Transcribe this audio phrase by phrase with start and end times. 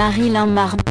[0.00, 0.89] Marilyn Marmont.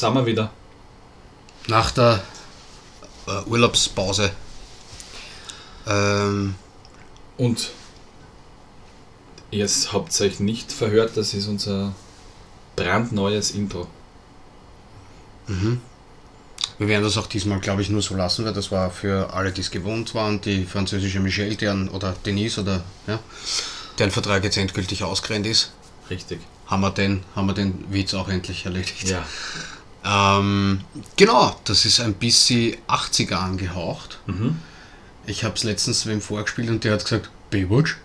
[0.00, 0.50] Sind wir wieder.
[1.68, 2.22] Nach der
[3.26, 4.32] äh, Urlaubspause.
[5.86, 6.54] Ähm,
[7.36, 7.70] Und
[9.50, 11.94] ihr habt euch nicht verhört, das ist unser
[12.76, 13.86] brandneues Intro.
[16.78, 19.52] wir werden das auch diesmal, glaube ich, nur so lassen, weil das war für alle,
[19.52, 23.18] die es gewohnt waren, die französische Michelle, deren, oder Denise, oder ja,
[23.98, 25.72] deren Vertrag jetzt endgültig ausgerennt ist,
[26.08, 26.40] Richtig.
[26.66, 29.08] haben wir den, haben wir den Witz auch endlich erledigt.
[29.08, 29.26] Ja.
[30.04, 30.80] Ähm,
[31.16, 34.18] genau, das ist ein bisschen 80er angehaucht.
[34.26, 34.56] Mhm.
[35.26, 37.98] Ich habe es letztens wem vorgespielt und der hat gesagt, Baywatch.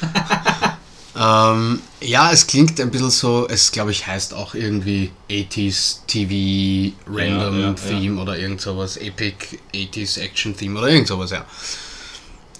[1.16, 6.94] ähm, ja, es klingt ein bisschen so, es glaube ich heißt auch irgendwie 80s TV
[7.06, 11.44] Random Ja, ja, Theme oder irgend sowas, Epic 80s Action Theme oder irgend sowas, ja.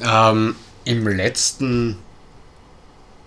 [0.01, 1.99] Ähm, Im letzten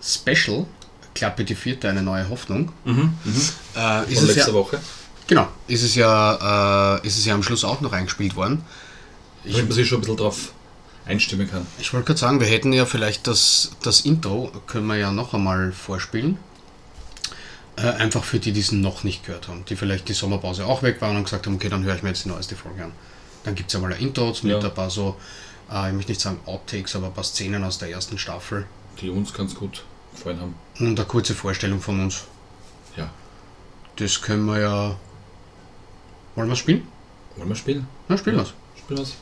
[0.03, 0.65] Special,
[1.13, 3.13] Klappe die vierte, eine neue Hoffnung, Mhm.
[3.23, 3.41] Mhm.
[3.75, 4.79] äh, ist Von es letzter ja, Woche.
[5.27, 8.63] Genau, ist es ja, äh, ist es ja am Schluss auch noch eingespielt worden.
[9.43, 10.53] Damit man sich schon ein bisschen drauf
[11.05, 11.65] einstimmen kann.
[11.79, 15.33] Ich wollte gerade sagen, wir hätten ja vielleicht das, das Intro, können wir ja noch
[15.33, 16.37] einmal vorspielen.
[17.77, 20.81] Äh, einfach für die, die es noch nicht gehört haben, die vielleicht die Sommerpause auch
[20.81, 22.91] weg waren und gesagt haben, okay, dann höre ich mir jetzt die neueste Folge an.
[23.43, 24.59] Dann gibt es ja mal ein Intro mit Ja.
[24.59, 25.17] ein paar so,
[25.71, 28.65] äh, ich möchte nicht sagen Outtakes, aber ein paar Szenen aus der ersten Staffel
[29.01, 29.83] Die uns ganz gut
[30.15, 30.55] gefallen haben.
[30.79, 32.23] und eine kurze Vorstellung von uns.
[32.95, 33.09] Ja.
[33.97, 34.95] Das können wir ja.
[36.35, 36.85] Wollen wir spielen?
[37.37, 37.87] Wollen wir spielen?
[38.09, 38.53] Na, spielen wir's.
[38.77, 39.15] Spielen wir's.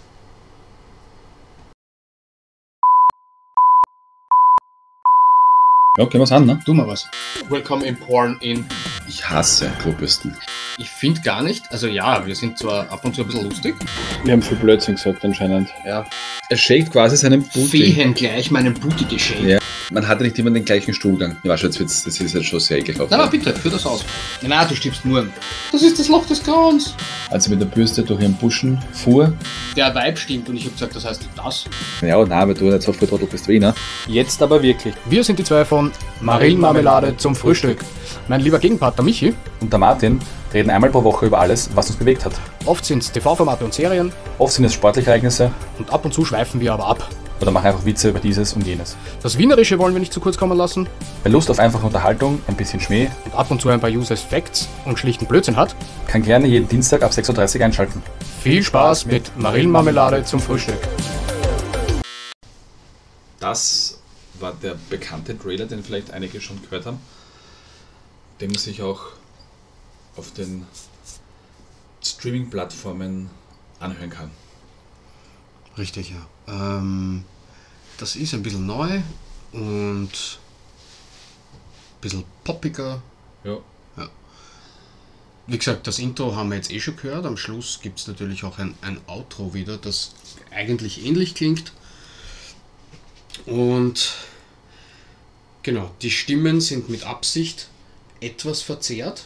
[5.99, 6.59] Ja, gehen wir's an, ne?
[6.65, 7.07] Tu mal was.
[7.49, 8.65] Welcome in Porn in.
[9.07, 10.35] Ich hasse Klobürsten.
[10.79, 13.75] Ich finde gar nicht, also ja, wir sind zwar ab und zu ein bisschen lustig.
[14.23, 15.69] Wir haben viel Blödsinn gesagt anscheinend.
[15.85, 16.07] Ja.
[16.49, 17.93] Er shakt quasi seinen Booty.
[17.93, 19.43] Fehen gleich meinen Booty geschenkt.
[19.43, 19.59] Ja.
[19.93, 21.37] Man hat ja nicht immer den gleichen Stuhlgang.
[21.43, 23.11] Ich weiß schon, jetzt wird's, das ist jetzt schon sehr ekelhaft.
[23.11, 24.03] Na, na, bitte, führ das aus.
[24.41, 25.27] Na, du stirbst nur.
[25.71, 26.95] Das ist das Loch des Grauens.
[27.29, 29.33] Als sie mit der Bürste durch ihren Buschen fuhr.
[29.77, 31.65] Der Vibe stimmt und ich habe gesagt, das heißt das.
[32.01, 33.75] Ja, nein, weil du nicht so volltrottel bist wie ne?
[34.07, 34.95] Jetzt aber wirklich.
[35.05, 37.77] Wir sind die zwei von Marillenmarmelade zum Frühstück.
[38.27, 39.35] Mein lieber Gegenpart, der Michi.
[39.59, 40.19] Und der Martin
[40.55, 42.33] reden einmal pro Woche über alles, was uns bewegt hat.
[42.65, 46.25] Oft sind es TV-Formate und Serien Oft sind es sportliche Ereignisse und ab und zu
[46.25, 47.07] schweifen wir aber ab.
[47.43, 48.97] Oder machen einfach Witze über dieses und jenes.
[49.21, 50.87] Das Wienerische wollen wir nicht zu kurz kommen lassen
[51.23, 54.21] Wer Lust auf einfache Unterhaltung, ein bisschen Schmäh, und ab und zu ein paar Useless
[54.21, 55.75] Facts und schlichten Blödsinn hat.
[56.07, 58.03] kann gerne jeden Dienstag ab 6.30 Uhr einschalten.
[58.41, 60.79] Viel Spaß mit Marillenmarmelade zum Frühstück.
[63.39, 63.99] Das
[64.39, 66.99] war der bekannte Trailer, den vielleicht einige schon gehört haben,
[68.41, 69.01] den man sich auch
[70.15, 70.65] auf den
[72.03, 73.29] Streaming-Plattformen
[73.79, 74.31] anhören kann.
[75.77, 76.25] Richtig, ja.
[76.47, 77.23] Ähm,
[77.97, 79.01] das ist ein bisschen neu
[79.51, 83.01] und ein bisschen poppiger.
[83.43, 83.57] Ja,
[85.45, 87.25] Wie gesagt, das Intro haben wir jetzt eh schon gehört.
[87.25, 90.13] Am Schluss gibt es natürlich auch ein, ein Outro wieder, das
[90.51, 91.73] eigentlich ähnlich klingt.
[93.45, 94.13] Und
[95.63, 97.67] genau, die Stimmen sind mit Absicht
[98.21, 99.25] etwas verzerrt.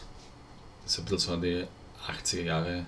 [0.83, 1.65] das ist ein bisschen so an die
[2.07, 2.85] 80er Jahre.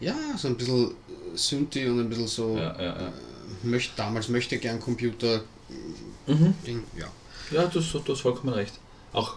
[0.00, 3.12] Ja, so ein bisschen äh, Synthi und ein bisschen so Ja, ja, ja.
[3.62, 5.42] Möcht, damals möchte gern Computer
[6.26, 6.54] Mhm.
[6.66, 6.84] Ding.
[6.96, 7.06] Ja.
[7.50, 8.78] Ja, du, hast- du hast vollkommen recht.
[9.12, 9.36] Auch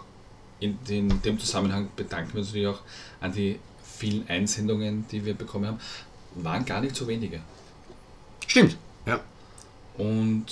[0.60, 2.80] in den, dem Zusammenhang bedanken wir uns natürlich auch
[3.20, 5.78] an die vielen Einsendungen, die wir bekommen haben.
[6.34, 7.40] Waren gar nicht so wenige.
[8.46, 8.76] Stimmt.
[9.06, 9.20] Ja.
[9.96, 10.46] Und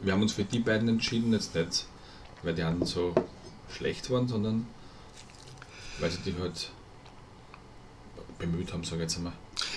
[0.00, 1.86] wir haben uns für die beiden entschieden, jetzt nicht,
[2.42, 3.14] weil die anderen so
[3.70, 4.66] schlecht waren, sondern
[5.98, 6.70] weil sie die halt
[8.38, 9.32] bemüht haben, sage ich jetzt einmal.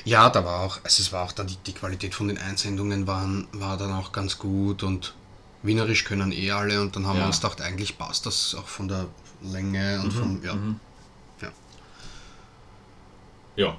[0.05, 3.07] Ja, da war auch, also es war auch dann die, die Qualität von den Einsendungen
[3.07, 5.13] waren, war dann auch ganz gut und
[5.61, 7.27] Wienerisch können eh alle und dann haben wir Ja.
[7.27, 9.07] uns gedacht, eigentlich passt das auch von der
[9.41, 10.79] Länge und von, ja, mhm.
[11.41, 11.49] ja.
[13.57, 13.77] Ja.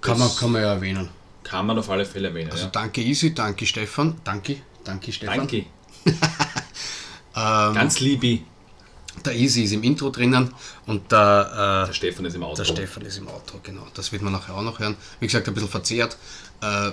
[0.00, 1.08] Kann, man, kann man ja erwähnen.
[1.42, 2.52] kann man auf alle Fälle erwähnen.
[2.52, 2.70] Also ja.
[2.70, 5.38] danke Isi, danke Stefan, danke, danke Stefan.
[5.38, 5.66] Danke.
[7.36, 8.46] Ähm, Ganz liebi.
[9.24, 10.52] Der Isi ist im Intro drinnen
[10.86, 12.54] und der, Der Stefan ist im Auto.
[12.62, 13.86] äh, der Stefan ist im Outro, genau.
[13.94, 14.96] Das wird man nachher auch noch hören.
[15.20, 16.16] Wie gesagt, ein bisschen verzerrt.
[16.60, 16.90] Äh,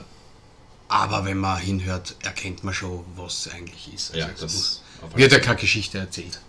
[0.88, 4.12] aber wenn man hinhört, erkennt man schon, was es eigentlich ist.
[4.14, 4.82] Also Ja, das muss-
[5.16, 6.40] wird ja keine Geschichte erzählt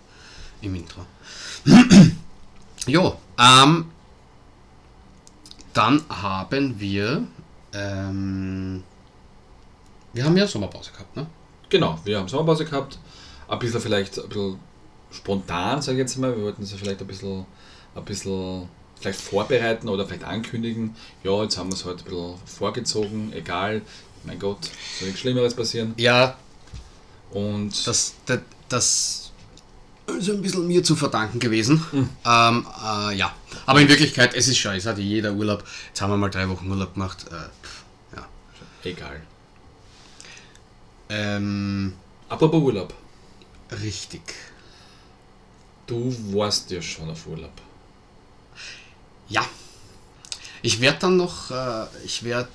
[0.61, 1.01] im Intro.
[2.87, 3.89] Jo, ähm,
[5.73, 7.23] dann haben wir,
[7.73, 8.83] ähm,
[10.13, 11.25] wir haben ja Sommerpause gehabt, ne?
[11.69, 12.99] Genau, wir haben Sommerpause gehabt.
[13.47, 14.59] Ein bisschen vielleicht ein bisschen
[15.11, 16.35] spontan, sage ich jetzt mal.
[16.35, 17.45] Wir wollten es ja vielleicht ein bisschen,
[17.95, 18.67] ein bisschen
[18.99, 20.95] vielleicht vorbereiten oder vielleicht ankündigen.
[21.23, 23.33] Ja, jetzt haben wir es heute ein bisschen vorgezogen.
[23.33, 23.81] Egal,
[24.23, 25.93] mein Gott, soll nichts Schlimmeres passieren.
[25.97, 26.37] Ja,
[27.31, 29.31] Und das, das, das
[30.07, 31.83] ist ein bisschen mir zu verdanken gewesen.
[32.25, 33.35] Ähm, äh, ja,
[33.65, 35.63] aber in Wirklichkeit, es ist scheiße, hat jeder Urlaub.
[35.87, 37.25] Jetzt haben wir mal drei Wochen Urlaub gemacht.
[37.31, 38.27] Äh, ja.
[38.83, 39.21] egal.
[41.09, 41.93] ähm,
[42.29, 42.93] Apropos Urlaub.
[43.83, 44.21] richtig.
[45.87, 47.51] Du warst ja schon auf Urlaub.
[49.29, 49.45] Ja.
[50.61, 52.49] Ich werde dann noch, äh, ich werde,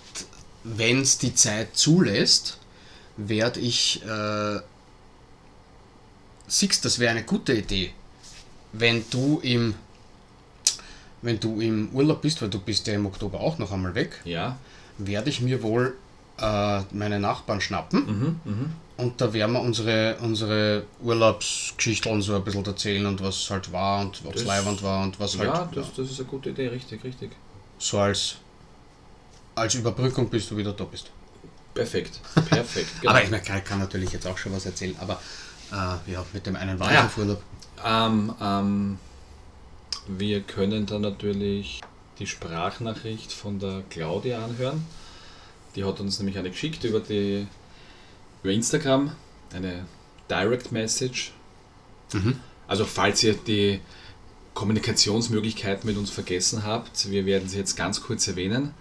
[0.65, 2.59] wenn es die Zeit zulässt,
[3.17, 4.61] werde ich, äh,
[6.49, 7.93] siehst, das wäre eine gute Idee,
[8.73, 9.75] wenn du im,
[11.23, 14.21] wenn du im Urlaub bist, weil du bist ja im Oktober auch noch einmal weg,
[14.25, 14.59] Ja.
[14.99, 15.97] werde ich mir wohl
[16.38, 22.64] äh, meine Nachbarn schnappen Mhm, und da werden wir unsere, unsere Urlaubsgeschichten so ein bisschen
[22.64, 25.93] erzählen und was halt war und was Das- Leibwand war und was halt Ja, das,
[25.94, 27.31] das ist eine gute Idee, richtig, richtig.
[27.79, 28.37] so als,
[29.55, 31.11] als Überbrückung, bis du wieder da bist.
[31.75, 32.88] Perfekt, perfekt.
[33.00, 33.12] Genau.
[33.12, 35.20] Aber ich meine, Kai kann natürlich jetzt auch schon was erzählen, aber
[35.73, 37.11] äh, ja, mit dem einen war Ja.
[37.17, 37.43] Urlaub.
[37.85, 38.99] Ähm, ähm,
[40.08, 41.81] wir können dann natürlich
[42.19, 44.85] die Sprachnachricht von der Claudia anhören.
[45.76, 47.47] Die hat uns nämlich eine geschickt über, die,
[48.43, 49.13] über Instagram,
[49.53, 49.87] eine
[50.29, 51.33] Direct Message.
[52.13, 52.41] Mhm.
[52.67, 53.81] Also falls ihr die
[54.55, 58.75] Kommunikationsmöglichkeiten mit uns vergessen habt, wir werden sie jetzt ganz kurz erwähnen.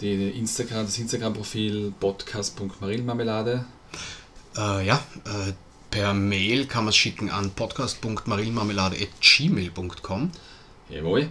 [0.00, 3.64] Die Instagram, das Instagram-Profil podcast.marilmarmelade.
[4.56, 5.52] Äh, ja, äh,
[5.90, 10.30] per Mail kann man es schicken an podcast.marilmarmelade.gmail.com.
[10.88, 11.28] Jawohl.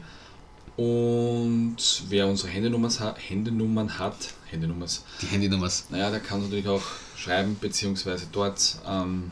[0.78, 1.76] Und
[2.08, 4.16] wer unsere Handynummern, ha Handynummern hat,
[4.50, 5.86] Handynummers, Die Handynummers.
[5.90, 6.82] naja, der kann natürlich auch
[7.22, 9.32] schreiben, beziehungsweise dort ähm,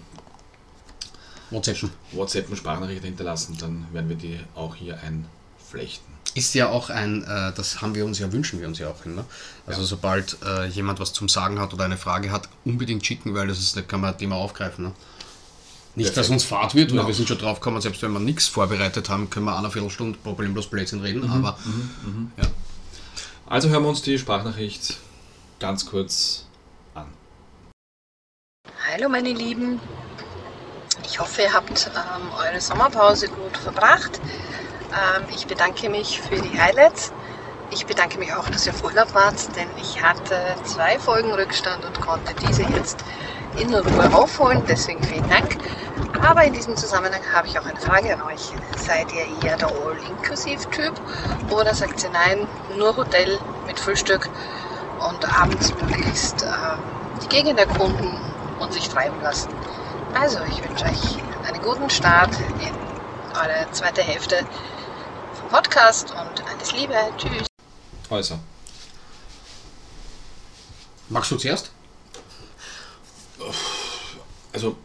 [1.51, 1.89] WhatsAppen.
[2.11, 6.07] WhatsApp und Sprachnachricht hinterlassen, dann werden wir die auch hier einflechten.
[6.35, 9.03] Ist ja auch ein, äh, das haben wir uns ja, wünschen wir uns ja auch
[9.05, 9.25] immer.
[9.65, 9.87] Also Ja.
[9.87, 13.57] sobald äh, jemand was zum Sagen hat oder eine Frage hat, unbedingt schicken, weil das
[13.59, 14.85] ist, da kann man ein Thema aufgreifen.
[14.85, 14.91] Ne?
[15.95, 16.33] Nicht, dass Perfekt.
[16.33, 17.07] uns Fahrt wird, weil Ja.
[17.07, 20.19] wir sind schon drauf gekommen, selbst wenn wir nichts vorbereitet haben, können wir eine Viertelstunde
[20.23, 21.31] problemlos Blödsinn reden, Mhm.
[21.31, 21.57] aber
[22.37, 22.43] ja.
[23.47, 24.97] Also hören wir uns die Sprachnachricht
[25.59, 26.48] ganz kurz an.
[28.91, 29.79] Hallo meine Lieben,
[31.03, 34.19] ich hoffe ihr habt ähm, eure Sommerpause gut verbracht.
[34.19, 37.13] Ähm, ich bedanke mich für die Highlights.
[37.69, 40.33] Ich bedanke mich auch, dass ihr auf Urlaub wart, denn ich hatte
[40.63, 43.03] zwei Folgen Rückstand und konnte diese jetzt
[43.57, 44.63] in Ruhe aufholen.
[44.67, 45.57] Deswegen vielen Dank.
[46.27, 48.53] Aber in diesem Zusammenhang habe ich auch eine Frage an euch.
[48.75, 50.93] Seid ihr eher der All-Inklusiv-Typ
[51.51, 53.37] oder sagt ihr nein, nur Hotel
[53.67, 54.27] mit Frühstück
[55.07, 56.79] und abends möglichst ähm,
[57.21, 58.28] die Gegend erkunden
[58.59, 59.49] und sich treiben lassen.
[60.13, 61.17] Also, ich wünsche euch
[61.47, 62.73] einen guten Start in
[63.35, 64.45] eure zweite Hälfte
[65.39, 66.95] vom Podcast und alles Liebe.
[67.17, 67.47] Tschüss.
[68.09, 68.39] Also,
[71.09, 71.71] Magst du zuerst?
[74.53, 74.75] also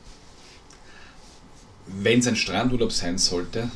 [1.86, 3.70] wenn es ein Strandurlaub sein sollte,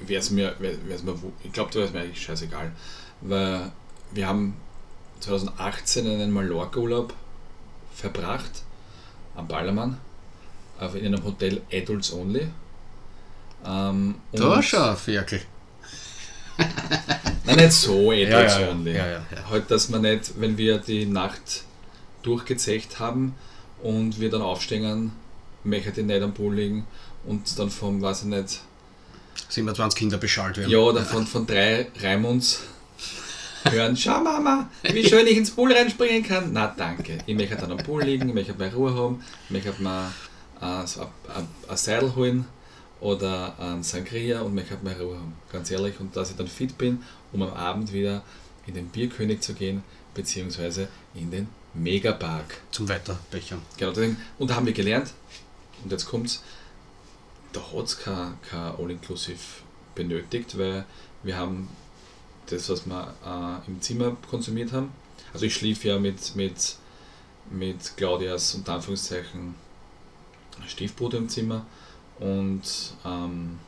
[0.00, 2.72] wäre es mir, wär, mir, ich glaube, da wäre es mir eigentlich scheißegal.
[3.20, 3.70] Weil
[4.10, 4.56] wir haben
[5.20, 7.14] 2018 einen Mallorca-Urlaub
[7.94, 8.62] verbracht
[9.34, 9.98] am Ballermann
[10.78, 12.48] auf- in einem Hotel Adults Only.
[13.64, 15.40] Ähm, Da schon, Ferkel.
[17.44, 18.70] Nein, nicht so Adults Ja, ja.
[18.70, 18.96] Only.
[18.96, 19.22] Ja.
[19.50, 21.62] Halt, dass man nicht, wenn wir die Nacht
[22.22, 23.34] durchgezecht haben
[23.82, 25.12] und wir dann aufstehen,
[25.64, 26.86] möchte ich nicht am Pool liegen
[27.24, 28.60] und dann vom, weiß ich nicht,
[29.48, 30.70] 27 Kinder beschallt werden.
[30.70, 32.60] ja, oder von, von drei Raimunds
[33.70, 36.52] hören, schau Mama, wie schön ich ins Pool reinspringen kann.
[36.52, 39.82] Na danke, ich möchte dann am Pool liegen, ich möchte meine Ruhe haben, ich möchte
[39.82, 40.12] mir
[40.60, 42.44] äh, so ein, Seidel holen
[43.00, 45.34] oder ein Sangria und möchte meine Ruhe haben.
[45.52, 47.02] Ganz ehrlich, und dass ich dann fit bin,
[47.32, 48.22] um am Abend wieder
[48.66, 49.82] in den Bierkönig zu gehen,
[50.14, 52.60] beziehungsweise in den Megapark.
[52.70, 53.62] Zum Weiterbechern.
[53.76, 55.12] Genau, deswegen, und da haben wir gelernt,
[55.82, 56.42] und jetzt kommt's,
[57.52, 59.38] da hat es kein, kein All-Inclusive
[59.94, 60.84] benötigt, weil
[61.22, 61.68] wir haben
[62.52, 64.90] das, was wir äh, im Zimmer konsumiert haben.
[65.32, 66.76] Also ich schlief ja mit, mit,
[67.50, 69.54] mit Claudias unter Anführungszeichen
[70.66, 71.64] Stiefbruder im Zimmer
[72.20, 72.62] und
[73.04, 73.58] ähm,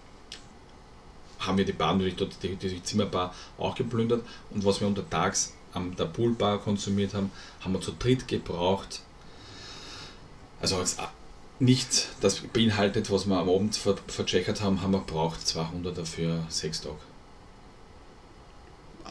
[1.39, 5.53] haben wir die Bar natürlich dort, die, die Zimmerbar auch geplündert und was wir untertags
[5.73, 9.01] an der Poolbar konsumiert haben, haben wir zu dritt gebraucht.
[10.61, 10.97] Also als
[11.59, 16.45] nicht das beinhaltet, was wir am Abend ver vercheckert haben, haben wir braucht 200 dafür
[16.49, 17.14] 6 Tage.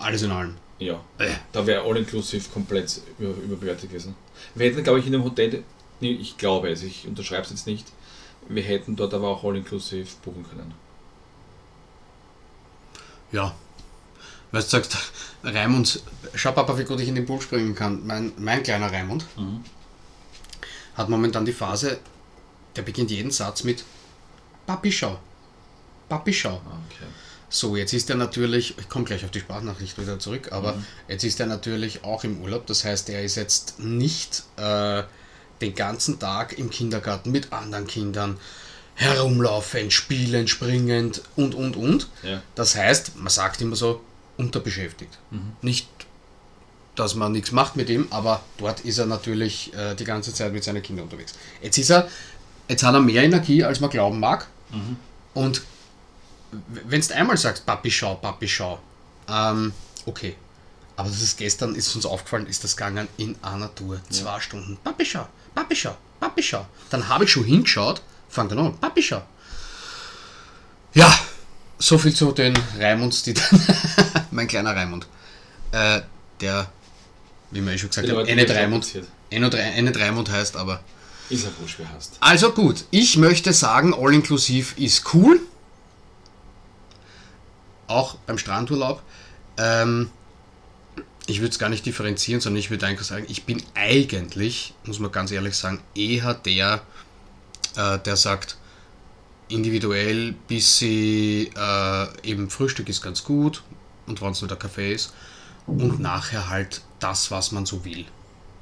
[0.03, 0.55] Alles in allem.
[0.79, 1.29] Ja, Äh.
[1.51, 4.15] da wäre all-inclusive komplett über, überbewertet gewesen.
[4.55, 5.63] Wir hätten, glaube ich, in einem Hotel,
[6.01, 7.88] nee, ich glaube es, ich unterschreibe es jetzt nicht,
[8.50, 10.74] wir hätten dort aber auch all-inclusive buchen können.
[13.31, 13.53] Ja.
[14.51, 14.98] Weißt du, sagst,
[15.43, 16.01] Raimund,
[16.36, 18.05] schau Papa, wie gut ich in den Pool springen kann.
[18.05, 19.25] Mein, mein kleiner Raimund
[20.95, 22.00] hat momentan die Phase,
[22.75, 23.83] der beginnt jeden Satz mit
[24.67, 25.17] Papi, schau.
[26.10, 26.62] Papi, schau.
[26.65, 27.05] Ah, okay.
[27.53, 30.74] So, jetzt ist er natürlich, ich komme gleich auf die Sprachnachricht wieder zurück, aber
[31.07, 32.65] jetzt ist er natürlich auch im Urlaub.
[32.65, 35.03] Das heißt, er ist jetzt nicht äh,
[35.62, 38.39] den ganzen Tag im Kindergarten mit anderen Kindern
[38.95, 42.10] herumlaufend, spielend, springend und, und, und.
[42.24, 42.41] Ja.
[42.55, 44.01] Das heißt, man sagt immer so,
[44.36, 45.19] unterbeschäftigt.
[45.62, 45.88] Nicht,
[46.95, 50.53] dass man nichts macht mit ihm, aber dort ist er natürlich äh, die ganze Zeit
[50.53, 51.33] mit seinen Kindern unterwegs.
[51.62, 52.10] Jetzt ist er,
[52.67, 54.48] jetzt hat er mehr Energie, als man glauben mag.
[55.36, 55.62] Und
[56.86, 58.79] wenn du einmal sagst, Papi, schau, Papi, schau,
[59.27, 59.74] ähm,
[60.05, 60.36] okay.
[60.95, 64.00] Aber das ist gestern, ist uns aufgefallen, ist das gegangen in einer Tour.
[64.10, 64.77] Zwei Stunden.
[64.83, 66.65] Papi, schau, Papi, schau, Papi, schau.
[66.89, 69.24] Dann habe ich schon hingeschaut, fang dann an, Papi, schau.
[70.93, 71.12] Ja,
[71.79, 73.62] so viel zu den Raimunds, die dann,
[74.31, 75.07] mein kleiner Raimund,
[75.72, 76.01] äh,
[76.39, 76.72] der,
[77.51, 78.88] wie wir eh schon gesagt die das Raimund,
[79.31, 80.81] nicht Raimund heißt, aber
[81.29, 82.17] Ist ja wurscht, wer hast.
[82.19, 85.41] also gut, ich möchte sagen, All-Inklusiv ist cool.
[87.94, 89.04] Auch beim Strandurlaub.
[89.58, 90.10] Ähm,
[91.28, 95.00] ich würde es gar nicht differenzieren, sondern ich würde einfach sagen, ich bin eigentlich, muss
[95.00, 96.82] man ganz ehrlich sagen, eher der,
[97.76, 98.58] äh, der sagt,
[99.48, 103.62] individuell bis sie äh, eben Frühstück ist ganz gut
[104.08, 105.14] und wenn es nur der Kaffee ist
[105.68, 108.06] und nachher halt das, was man so will.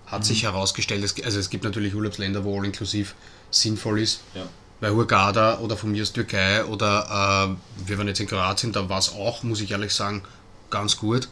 [0.06, 3.16] Hat sich herausgestellt, es, also es gibt natürlich Urlaubsländer, wo all inklusiv
[3.50, 4.22] sinnvoll ist.
[4.36, 4.44] Ja.
[4.82, 8.90] Bei Hurghada oder von mir aus Türkei oder äh, wir waren jetzt in Kroatien, da
[8.90, 10.24] war es auch, muss ich ehrlich sagen,
[10.72, 11.30] ganz gut.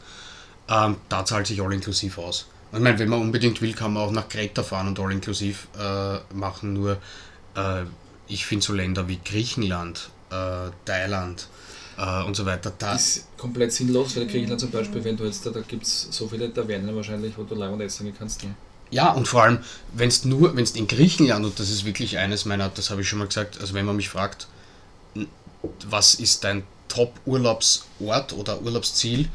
[0.70, 2.46] Ähm, da zahlt sich all inklusiv aus.
[2.72, 5.68] Ich meine, wenn man unbedingt will, kann man auch nach Kreta fahren und all inklusiv
[5.80, 6.74] äh, machen.
[6.74, 7.00] Nur
[7.56, 7.86] äh,
[8.28, 11.48] ich finde so Länder wie Griechenland, äh, Thailand
[11.98, 15.44] äh, und so weiter, da Ist komplett sinnlos, weil Griechenland zum Beispiel, wenn du jetzt
[15.44, 18.44] da, da gibt es so viele Tavernen wahrscheinlich, wo du lang und essen kannst.
[18.44, 18.54] Ne?
[18.92, 19.60] Ja, und vor allem,
[19.94, 23.02] wenn es nur, wenn es in Griechenland, und das ist wirklich eines meiner, das habe
[23.02, 24.48] ich schon mal gesagt, also wenn man mich fragt,
[25.88, 29.30] was ist dein Top-Urlaubsort oder Urlaubsziel,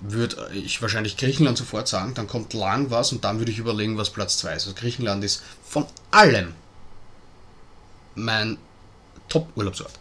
[0.00, 3.96] würde ich wahrscheinlich Griechenland sofort sagen, dann kommt lang was und dann würde ich überlegen,
[3.96, 4.66] was Platz 2 ist.
[4.66, 6.54] Also Griechenland ist von allem
[8.14, 8.58] mein
[9.28, 9.92] Top-Urlaubsort.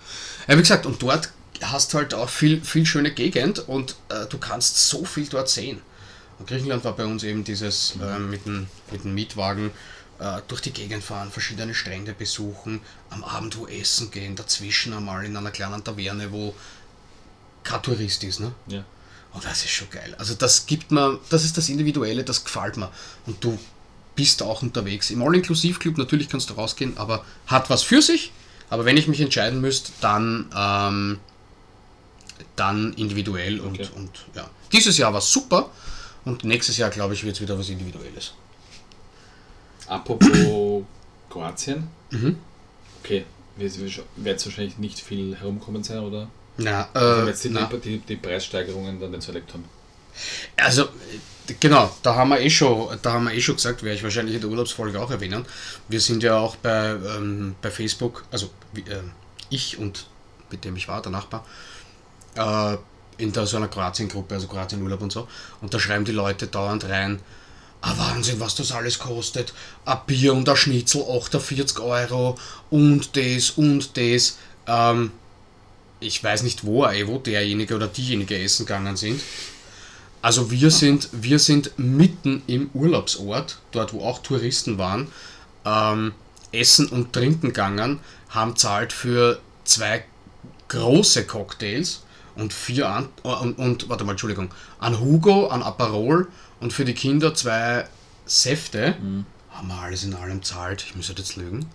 [0.48, 1.30] Ja, wie gesagt, und dort
[1.62, 5.50] hast du halt auch viel, viel schöne Gegend und äh, du kannst so viel dort
[5.50, 5.82] sehen.
[6.40, 9.72] Und Griechenland war bei uns eben dieses äh, mit, dem, mit dem Mietwagen
[10.20, 15.26] äh, durch die Gegend fahren, verschiedene Strände besuchen, am Abend wo essen gehen, dazwischen einmal
[15.26, 16.54] in einer kleinen Taverne, wo
[17.64, 18.40] kein Tourist ist.
[18.40, 18.54] Ne?
[18.68, 18.84] Ja.
[19.34, 20.16] Und das ist schon geil.
[20.18, 22.90] Also das gibt mir, das ist das Individuelle, das gefällt mir.
[23.26, 23.58] Und du
[24.16, 25.10] bist auch unterwegs.
[25.12, 28.32] Im All-Inklusiv-Club natürlich kannst du rausgehen, aber hat was für sich.
[28.70, 31.20] Aber wenn ich mich entscheiden müsste, dann, ähm,
[32.56, 33.90] dann individuell und, Okay.
[33.96, 34.50] und ja.
[34.72, 35.70] Dieses Jahr war super
[36.26, 38.34] und nächstes Jahr, glaube ich, wird es wieder was Individuelles.
[39.88, 40.84] Apropos
[41.30, 41.88] Kroatien.
[42.12, 42.38] Mhm.
[43.04, 46.28] Okay, wird es wahrscheinlich nicht viel herumkommen sein, oder?
[46.58, 47.70] Na, Wenn äh, jetzt die, na.
[47.84, 49.66] die, die Preissteigerungen dann nicht so erlebt haben.
[50.56, 50.88] Also,
[51.60, 54.36] genau, da haben wir eh schon, da haben wir eh schon gesagt, werde ich wahrscheinlich
[54.36, 55.46] in der Urlaubsfolge auch erwähnen.
[55.90, 59.02] Wir sind ja auch bei, ähm, bei Facebook, also äh,
[59.50, 60.08] ich und
[60.50, 61.46] mit dem ich war, der Nachbar,
[62.36, 62.78] äh,
[63.18, 65.28] in der, so einer Kroatien-Gruppe, also Kroatien-Urlaub und so.
[65.62, 67.20] Und da schreiben die Leute dauernd rein,
[67.82, 69.54] ah Wahnsinn, was das alles kostet.
[69.86, 72.38] Ein Bier und ein Schnitzel, 48 Euro
[72.70, 74.38] und das und das.
[74.68, 75.12] Ähm,
[76.00, 79.22] ich weiß nicht, wo, eh, wo derjenige oder diejenige essen gegangen sind.
[80.22, 85.08] Also wir sind, wir sind mitten im Urlaubsort, dort wo auch Touristen waren,
[85.66, 86.14] ähm,
[86.52, 90.04] essen und trinken gegangen, haben zahlt für zwei
[90.68, 92.02] große Cocktails
[92.36, 94.50] und vier an, und, und warte mal, Entschuldigung,
[94.80, 96.28] an Hugo, an Aperol
[96.60, 97.88] und für die Kinder zwei
[98.26, 98.96] Säfte.
[99.52, 101.70] Haben wir alles in allem zahlt, ich muss jetzt lügen.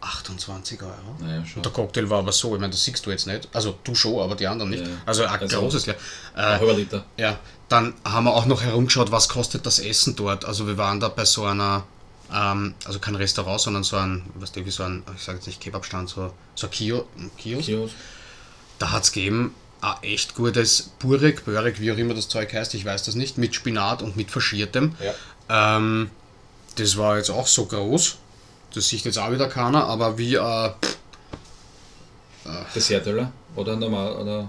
[0.00, 0.92] 28 Euro.
[1.20, 1.56] Naja, schon.
[1.56, 3.48] Und der Cocktail war aber so, ich meine, das siehst du jetzt nicht.
[3.54, 4.86] Also du schon, aber die anderen nicht.
[4.86, 4.92] Ja.
[5.06, 5.96] Also ein Also- großes Glas.
[6.34, 7.04] Ein Äh, Liter.
[7.16, 7.38] ja,
[7.70, 10.44] dann haben wir auch noch herumgeschaut, was kostet das Essen dort.
[10.44, 11.84] Also wir waren da bei so einer,
[12.30, 15.60] ähm, also kein Restaurant, sondern so ein, was wie so ein, ich sage jetzt nicht
[15.60, 17.06] Kebabstand, so, so ein Kio,
[17.38, 17.64] Kiosk.
[17.66, 17.94] Kiosk.
[18.78, 19.54] Da hat es gegeben
[19.84, 23.36] ein echt gutes Burek, Börek, wie auch immer das Zeug heißt, ich weiß das nicht,
[23.36, 24.94] mit Spinat und mit Faschiertem.
[25.48, 25.76] Ja.
[25.76, 26.10] Ähm,
[26.76, 28.16] das war jetzt auch so groß.
[28.74, 30.70] das sieht jetzt auch wieder keiner, aber wie äh,
[32.74, 34.48] Dessertteller oder normal oder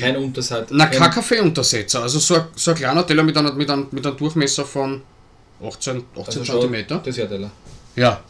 [0.00, 0.74] kein Unterseite.
[0.74, 2.02] Na, kein- Kaffeeuntersetzer.
[2.02, 5.02] Also so ein, so ein kleiner Teller mit, einer, mit, einem, mit einem Durchmesser von
[5.62, 7.02] 18, 18 also cm.
[7.02, 7.50] Dessertteller.
[7.96, 8.20] Ja.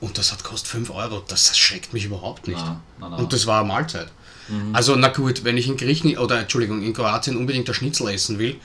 [0.00, 1.22] Und das hat kostet 5 Euro.
[1.28, 2.58] Das schreckt mich überhaupt nicht.
[2.58, 3.20] Nein, nein, nein.
[3.20, 4.08] Und das war eine Mahlzeit.
[4.72, 8.38] Also, na gut, wenn ich in Griechen oder Entschuldigung, in Kroatien unbedingt ein Schnitzel essen
[8.38, 8.56] will,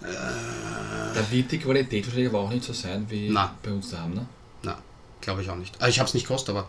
[0.00, 3.54] Da wird die Qualität wahrscheinlich aber auch nicht so sein wie Na.
[3.62, 4.26] bei uns daheim, ne?
[4.62, 4.78] na,
[5.20, 5.74] glaube ich auch nicht.
[5.80, 6.68] Also ich habe es nicht gekostet, aber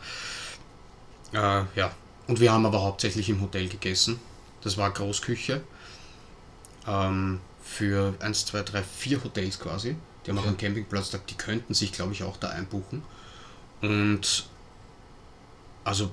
[1.33, 1.91] äh, ja.
[2.27, 4.19] Und wir haben aber hauptsächlich im Hotel gegessen.
[4.61, 5.61] Das war Großküche.
[6.87, 9.95] Ähm, für 1, 2, 3, 4 Hotels quasi.
[10.25, 13.03] Die haben auch einen Campingplatz, die könnten sich, glaube ich, auch da einbuchen.
[13.81, 14.45] Und
[15.83, 16.11] also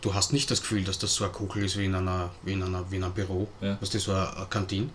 [0.00, 2.52] du hast nicht das Gefühl, dass das so eine Kugel ist wie in einer, wie
[2.52, 3.48] in einer, wie in einem Büro.
[3.60, 3.76] Ja.
[3.80, 4.90] Was das so eine, Kantine.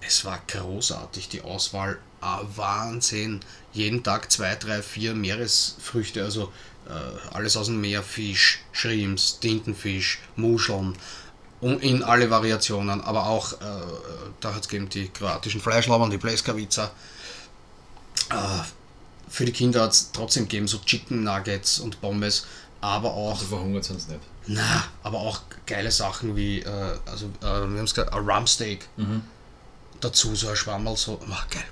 [0.00, 1.98] Es war großartig, die Auswahl.
[2.20, 3.40] Ah, Wahnsinn.
[3.72, 6.52] Jeden Tag zwei, drei, vier Meeresfrüchte, also
[6.86, 10.96] äh, alles aus dem Meer, Fisch, Schrimps, Tintenfisch, Muscheln,
[11.60, 13.56] in alle Variationen, aber auch, äh,
[14.40, 16.90] da hat es gegeben die kroatischen Fleischlauern, die Pleskavica.
[18.30, 18.34] Äh,
[19.28, 22.46] für die Kinder hat es trotzdem gegeben so Chicken Nuggets und Pommes,
[22.86, 24.08] aber auch Also verhungert sie nicht.
[24.46, 26.68] na, aber auch geile Sachen wie, äh,
[27.06, 28.88] also, äh, wir haben es gesagt, ein Rumsteak.
[30.00, 31.64] Dazu so ein Schwammerl, so, ach, geil,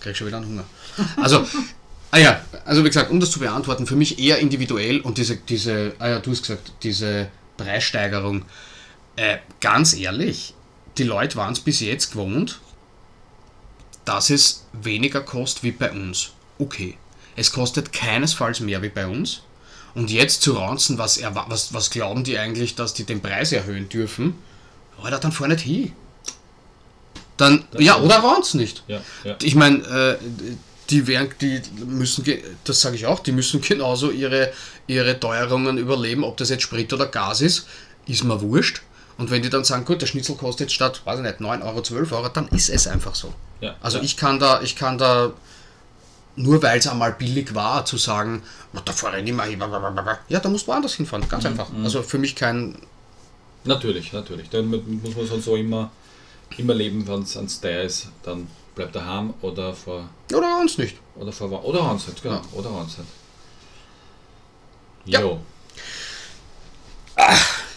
[0.00, 0.64] krieg schon wieder einen Hunger.
[1.16, 1.46] Also,
[2.10, 5.36] ah ja, also wie gesagt, um das zu beantworten, für mich eher individuell und diese,
[5.36, 8.44] diese, ah ja, du hast gesagt, diese Preissteigerung,
[9.16, 10.54] äh, ganz ehrlich,
[10.98, 12.60] die Leute waren es bis jetzt gewohnt,
[14.04, 16.30] dass es weniger kostet wie bei uns.
[16.58, 16.96] Okay.
[17.36, 19.42] Es kostet keinesfalls mehr wie bei uns.
[19.94, 23.88] Und jetzt zu ranzen, was, was, was glauben die eigentlich, dass die den Preis erhöhen
[23.88, 24.34] dürfen?
[25.02, 25.92] Oder dann fahr nicht hin.
[27.36, 28.82] Dann, ja, oder ranzen nicht.
[28.86, 29.36] Ja, ja.
[29.42, 30.16] Ich meine, äh,
[30.90, 34.52] die werden, die müssen, ge- das sage ich auch, die müssen genauso ihre,
[34.86, 37.66] ihre Teuerungen überleben, ob das jetzt Sprit oder Gas ist,
[38.06, 38.82] ist mir wurscht.
[39.18, 41.62] Und wenn die dann sagen, gut, der Schnitzel kostet jetzt statt, weiß ich nicht, 9
[41.62, 43.32] Euro, 12 Euro, dann ist es einfach so.
[43.60, 43.74] ja.
[43.80, 45.32] Also ich kann da, ich kann da,
[46.36, 48.42] nur weil es einmal billig war, zu sagen,
[48.72, 51.44] "Na, da fahre ich nicht mehr hin, blablabla." ja, da musst du woanders hinfahren, ganz
[51.46, 51.68] einfach.
[51.82, 52.76] Also für mich kein,
[53.66, 54.50] Natürlich, natürlich.
[54.50, 55.90] Dann mu- muss man so immer,
[56.58, 60.96] immer leben, wenn es ans teuer ist, dann bleibt daheim oder vor oder uns nicht.
[61.16, 62.34] oder vor oder Hanset, genau.
[62.34, 62.42] Ja.
[62.52, 63.04] Oder Hanset.
[65.06, 65.20] Ja.
[65.20, 65.40] Jo.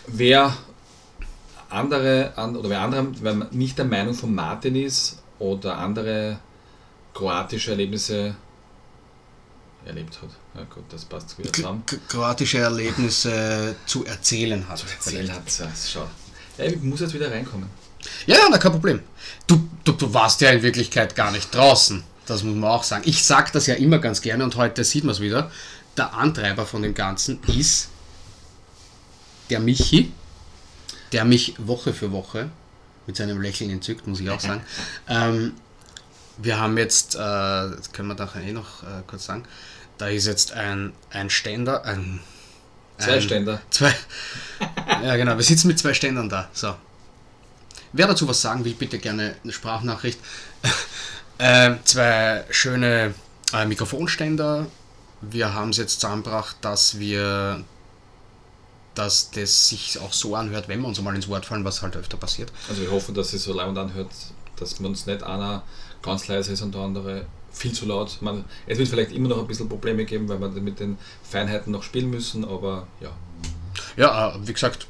[0.08, 0.54] Wer
[1.70, 6.39] andere an, oder wer andere, wenn man nicht der Meinung von Martin ist oder andere
[7.13, 8.36] kroatische Erlebnisse
[9.86, 10.30] erlebt hat.
[10.56, 11.84] Ja gut, das passt wieder zusammen.
[12.08, 14.84] Kroatische Erlebnisse zu erzählen hat.
[14.84, 16.08] Erzählt hat ja, schau.
[16.58, 17.70] Ja, ich muss jetzt wieder reinkommen.
[18.26, 19.02] Ja, ja, na, kein Problem.
[19.46, 22.04] Du, du, du warst ja in Wirklichkeit gar nicht draußen.
[22.26, 23.04] Das muss man auch sagen.
[23.06, 25.52] Ich sage das ja immer ganz gerne und heute sieht man es wieder.
[25.96, 27.90] Der Antreiber von dem Ganzen ist
[29.50, 30.12] der Michi,
[31.12, 32.50] der mich Woche für Woche
[33.08, 34.62] mit seinem Lächeln entzückt, muss ich auch sagen.
[35.08, 35.54] ähm,
[36.38, 39.43] wir haben jetzt, äh, das können wir nachher eh noch äh, kurz sagen,
[39.97, 42.19] da ist jetzt ein, ein Ständer, ein,
[42.97, 43.62] Zwei ein, Ständer.
[43.69, 43.93] Zwei.
[45.04, 45.38] Ja, genau.
[45.38, 46.50] Wir sitzen mit zwei Ständern da.
[46.54, 46.76] So.
[47.93, 50.19] Wer dazu was sagen will, bitte gerne eine Sprachnachricht.
[51.38, 53.13] äh, zwei schöne
[53.54, 54.65] äh, Mikrofonständer.
[55.21, 57.63] Wir haben es jetzt zusammengebracht, dass wir
[58.95, 61.95] dass das sich auch so anhört, wenn wir uns mal ins Wort fallen, was halt
[61.95, 62.52] öfter passiert.
[62.67, 64.10] Also wir hoffen, dass es so laut anhört,
[64.56, 65.62] dass man uns nicht einer
[66.02, 68.18] ganz leise ist und der andere viel zu laut.
[68.22, 71.72] Man, es wird vielleicht immer noch ein bisschen Probleme geben, weil wir mit den Feinheiten
[71.72, 73.10] noch spielen müssen, aber ja.
[73.96, 74.88] Ja, äh, wie gesagt,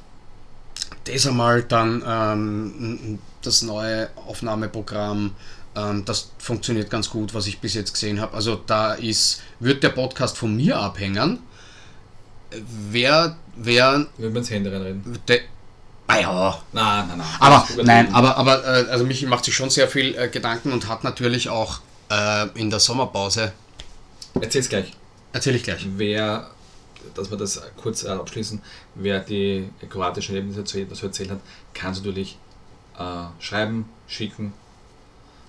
[1.06, 5.34] das einmal dann ähm, das neue Aufnahmeprogramm,
[5.76, 8.34] ähm, das funktioniert ganz gut, was ich bis jetzt gesehen habe.
[8.34, 11.39] Also da ist, wird der Podcast von mir abhängen.
[12.91, 15.20] Wer, wer, Wir werden ins Hände reinreden.
[16.08, 17.28] Ah ja, Nein, nein, nein.
[17.39, 20.88] aber nein, aber, aber äh, also Michi macht sich schon sehr viel äh, Gedanken und
[20.88, 23.52] hat natürlich auch äh, in der Sommerpause,
[24.39, 24.93] Erzähl's gleich.
[25.34, 25.86] erzähle ich gleich.
[25.98, 26.50] Wer,
[27.15, 28.62] dass wir das kurz äh, abschließen,
[28.96, 31.39] wer die kroatischen Erlebnisse erzählt, was er erzählt hat,
[31.74, 32.38] kann es natürlich
[33.00, 33.04] äh,
[33.43, 34.54] schreiben, schicken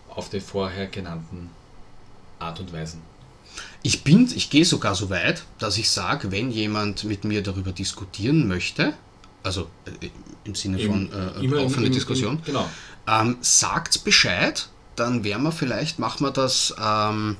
[0.08, 1.50] auf die vorher genannten
[2.38, 3.02] Art und Weisen.
[3.82, 7.72] Ich bin, ich gehe sogar so weit, dass ich sage, wenn jemand mit mir darüber
[7.72, 8.94] diskutieren möchte,
[9.42, 9.68] also
[10.02, 10.08] äh,
[10.44, 12.68] im Sinne von äh, im- offene im- Diskussion, im- Genau.
[13.06, 17.36] ähm, sagt Bescheid, dann werden wir vielleicht, machen wir das, ähm,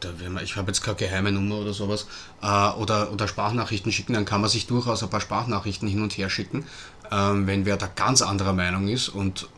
[0.00, 2.06] da wir, ich habe jetzt keine geheime Nummer oder sowas,
[2.42, 6.16] äh, oder, oder Sprachnachrichten schicken, dann kann man sich durchaus ein paar Sprachnachrichten hin und
[6.16, 6.64] her schicken,
[7.10, 9.48] ähm, wenn wer da ganz anderer Meinung ist und,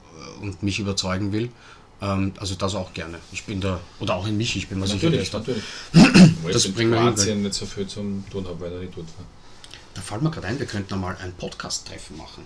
[0.40, 1.50] äh, und mich überzeugen will.
[2.02, 3.18] Ähm, also das auch gerne.
[3.32, 5.62] Ich bin da, oder auch in mich, ich bin mir sicher, Natürlich, natürlich.
[6.52, 9.24] Das wir hin, Kroatien nicht so viel zum tun habe, weil er nicht dort war.
[9.96, 12.44] Da fällt mir gerade ein, wir könnten einmal ein Podcast-Treffen machen.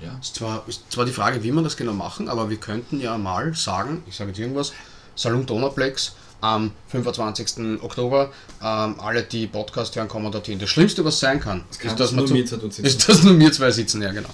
[0.00, 0.16] Ja.
[0.20, 3.18] Ist zwar, ist zwar die Frage, wie wir das genau machen, aber wir könnten ja
[3.18, 4.72] mal sagen, ich sage jetzt irgendwas,
[5.14, 7.82] Salon Donaplex am 25.
[7.82, 10.58] Oktober, ähm, alle, die Podcast hören, kommen dorthin.
[10.58, 13.52] Das Schlimmste, was sein kann, kann ist, dass nur wir, zu, ist, dass nur wir
[13.52, 14.30] zwei sitzen, ja genau.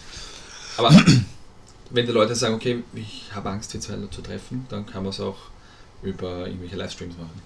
[0.76, 0.90] Aber
[1.90, 5.10] wenn die Leute sagen, okay, ich habe Angst, die zwei zu treffen, dann kann man
[5.10, 5.36] es auch
[6.02, 7.42] über irgendwelche Livestreams machen.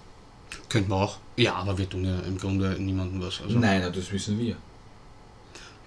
[0.68, 1.18] Könnten wir auch.
[1.36, 3.40] Ja, aber wir tun ja im Grunde niemandem was.
[3.40, 4.56] Also, Nein, das wissen wir.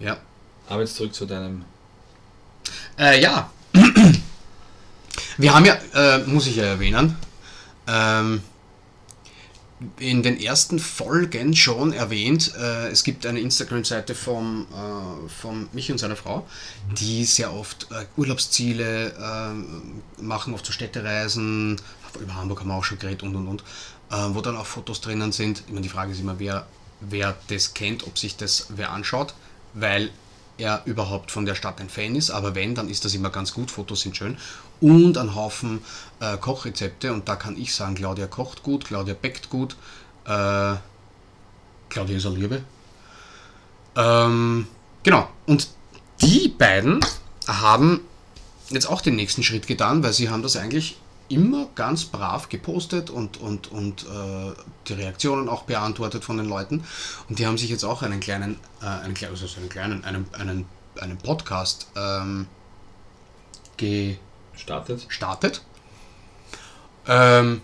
[0.01, 0.17] Ja.
[0.67, 1.65] Aber jetzt zurück zu deinem.
[2.97, 3.51] Äh, ja.
[5.37, 7.17] Wir haben ja, äh, muss ich ja erwähnen,
[7.87, 8.41] ähm,
[9.97, 15.91] in den ersten Folgen schon erwähnt, äh, es gibt eine Instagram-Seite vom, äh, von mich
[15.91, 16.45] und seiner Frau,
[16.99, 21.81] die sehr oft äh, Urlaubsziele äh, machen, oft so Städtereisen,
[22.19, 23.63] über Hamburg haben wir auch schon geredet und und und,
[24.11, 25.63] äh, wo dann auch Fotos drinnen sind.
[25.65, 26.67] Ich meine, die Frage ist immer, wer,
[26.99, 29.33] wer das kennt, ob sich das wer anschaut,
[29.73, 30.11] weil
[30.57, 33.53] er überhaupt von der Stadt ein Fan ist, aber wenn, dann ist das immer ganz
[33.53, 34.37] gut, Fotos sind schön.
[34.79, 35.81] Und ein Haufen
[36.19, 39.75] äh, Kochrezepte und da kann ich sagen, Claudia kocht gut, Claudia backt gut,
[40.25, 40.75] äh,
[41.89, 42.63] Claudia ist eine Liebe.
[43.95, 44.67] Ähm,
[45.03, 45.69] genau, und
[46.21, 47.03] die beiden
[47.47, 48.01] haben
[48.69, 50.97] jetzt auch den nächsten Schritt getan, weil sie haben das eigentlich
[51.31, 54.53] immer ganz brav gepostet und, und, und äh,
[54.87, 56.83] die Reaktionen auch beantwortet von den Leuten.
[57.29, 60.25] Und die haben sich jetzt auch einen kleinen, äh, einen, kleinen- also einen kleinen, einen,
[60.33, 60.65] einen,
[60.99, 62.47] einen Podcast ähm,
[64.55, 65.07] Startet.
[65.07, 65.63] gestartet.
[67.07, 67.61] Ähm,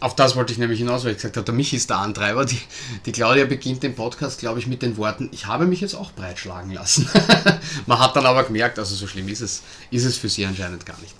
[0.00, 2.44] auf das wollte ich nämlich hinaus, weil ich gesagt habe, der Michi ist der Antreiber.
[2.44, 2.60] Die,
[3.06, 6.12] die Claudia beginnt den Podcast, glaube ich, mit den Worten, ich habe mich jetzt auch
[6.12, 7.08] breitschlagen lassen.
[7.86, 10.86] Man hat dann aber gemerkt, also so schlimm ist es, ist es für sie anscheinend
[10.86, 11.14] gar nicht.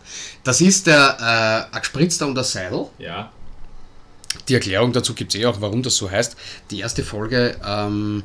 [0.45, 2.87] Das ist der äh, Agspritzter und der Seidel.
[2.99, 3.33] Ja.
[4.49, 6.37] Die Erklärung dazu gibt es eh auch, warum das so heißt.
[6.71, 8.23] Die erste Folge ähm,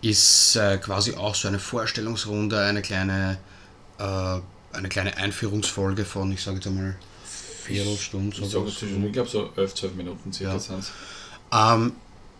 [0.00, 3.38] ist äh, quasi auch so eine Vorstellungsrunde, eine kleine,
[3.98, 4.04] äh,
[4.72, 6.96] eine kleine Einführungsfolge von, ich sage jetzt einmal,
[7.70, 7.82] Ich,
[8.50, 8.70] sowas.
[8.70, 10.58] jetzt zwischen, ich glaube so 11, 12 Minuten circa Ja.
[10.58, 10.90] sind's.
[11.52, 11.92] Ähm,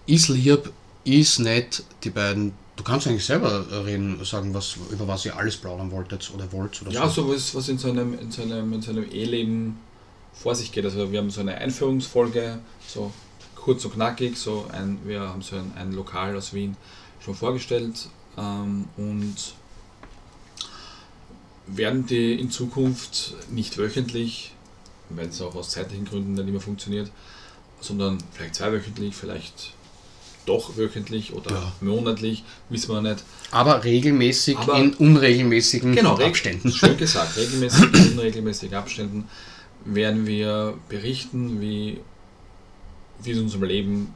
[0.06, 0.70] ist lieb,
[1.04, 2.52] ist nett, die beiden.
[2.76, 6.82] Du kannst eigentlich selber reden, sagen, was, über was ihr alles plaudern wolltet oder wollt
[6.82, 7.22] oder Ja, so.
[7.26, 9.78] so was, was in seinem, in seinem, in seinem Eheleben
[10.34, 10.84] vor sich geht.
[10.84, 13.10] Also wir haben so eine Einführungsfolge, so
[13.54, 16.76] kurz und knackig, so ein, wir haben so ein, ein Lokal aus Wien
[17.20, 19.34] schon vorgestellt ähm, und
[21.66, 24.52] werden die in Zukunft nicht wöchentlich,
[25.10, 27.10] weil es auch aus zeitlichen Gründen nicht immer funktioniert,
[27.80, 29.72] sondern vielleicht zweiwöchentlich, vielleicht
[30.46, 31.72] doch wöchentlich oder Ja.
[31.80, 33.24] monatlich, wissen wir nicht.
[33.50, 36.70] Aber regelmäßig Aber- in unregelmäßigen Genau, Abständen.
[36.72, 39.28] Schön gesagt, regelmäßig in unregelmäßigen Abständen
[39.84, 41.98] werden wir berichten, wie,
[43.22, 44.14] wie es unserem Leben,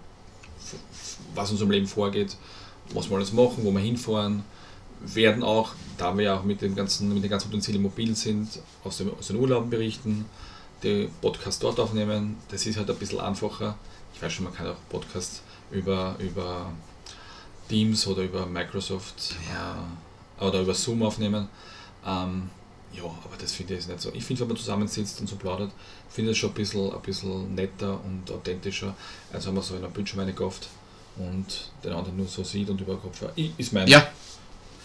[1.35, 2.37] was in unserem Leben vorgeht,
[2.95, 4.45] was wir alles machen, wo wir hinfahren,
[5.05, 8.49] werden auch, da wir ja auch mit, dem ganzen, mit den ganzen Utensilien mobil sind,
[8.85, 10.27] aus, dem, aus den Urlauben berichten,
[10.83, 12.37] die Podcast dort aufnehmen.
[12.49, 13.77] Das ist halt ein bisschen einfacher.
[14.15, 16.73] Ich weiß schon, man kann auch Podcasts über, über
[17.69, 21.49] Teams oder über Microsoft äh, oder über Zoom aufnehmen.
[22.07, 22.51] Ähm,
[22.93, 24.11] ja, aber das finde ich jetzt nicht so.
[24.13, 25.71] Ich finde, wenn man zusammensitzt und so plaudert,
[26.09, 28.95] finde ich das schon ein bisschen, ein bisschen netter und authentischer,
[29.33, 30.69] als wenn man so in einem Bildschirm reingekauft
[31.17, 33.23] und den anderen nur so sieht und über den Kopf.
[33.57, 33.87] Ist mein.
[33.87, 34.09] Ja.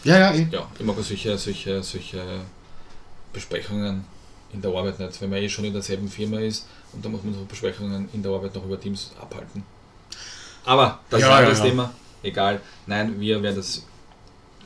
[0.03, 0.47] Ja, ja, eh.
[0.51, 2.41] ja, ich mag solche, solche, solche
[3.33, 4.05] Besprechungen
[4.53, 7.23] in der Arbeit nicht, wenn man eh schon in derselben Firma ist und dann muss
[7.23, 9.63] man so Besprechungen in der Arbeit noch über Teams abhalten.
[10.65, 11.65] Aber das Ja, ist ein ja, anderes ja.
[11.65, 11.93] Thema.
[12.23, 12.61] Egal.
[12.87, 13.83] Nein, wir werden das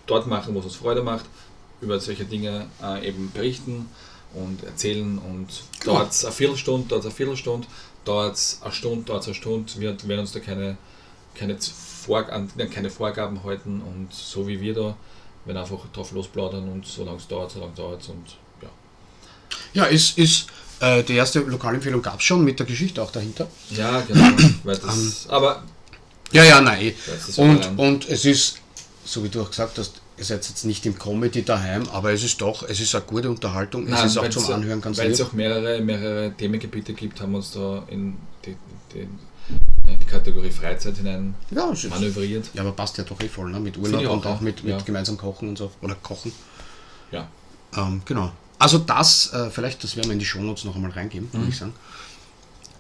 [0.06, 1.26] dort machen, wo es uns Freude macht,
[1.82, 3.90] über solche Dinge äh, eben berichten
[4.34, 5.48] und erzählen und
[5.86, 7.68] dauert es eine Viertelstunde, dauert es eine Viertelstunde,
[8.06, 9.72] dauert es eine Stunde, dauert es eine Stunde.
[9.78, 10.78] Wir werden uns da keine,
[11.36, 14.96] keine, Vor an- keine Vorgaben halten und so wie wir da,
[15.46, 18.38] werden einfach drauf losplaudern und solange es dauert, solange dauert es und
[19.74, 19.86] ja.
[19.86, 20.48] Ist, ist
[20.80, 23.48] äh, die erste Lokalempfehlung gab es schon mit der Geschichte auch dahinter.
[23.72, 24.30] Ja, genau.
[24.66, 25.64] das, aber
[26.32, 26.82] Ja, ja, nein.
[26.82, 26.96] eh.
[27.38, 28.58] Und, und es ist,
[29.06, 32.24] so wie du auch gesagt hast, ihr seid jetzt nicht im Comedy daheim, aber es
[32.24, 35.12] ist doch, es ist eine gute Unterhaltung, es Nein, ist auch zum Anhören ganz Weil
[35.12, 38.56] es auch mehrere, mehrere Themengebiete gibt, haben wir uns da in die,
[38.94, 39.08] die,
[39.98, 42.50] die Kategorie Freizeit hinein Ja, es ist, manövriert.
[42.54, 43.60] ja, aber passt ja doch eh voll, ne?
[43.60, 44.82] mit Urlaub auch, und auch mit, mit Ja.
[44.82, 46.32] gemeinsam kochen und so, oder kochen.
[47.12, 47.28] Ja.
[47.76, 48.32] Ähm, genau.
[48.60, 51.38] Also das, äh, vielleicht, das werden wir in die Shownotes noch einmal reingeben, Mhm.
[51.38, 51.74] würde ich sagen.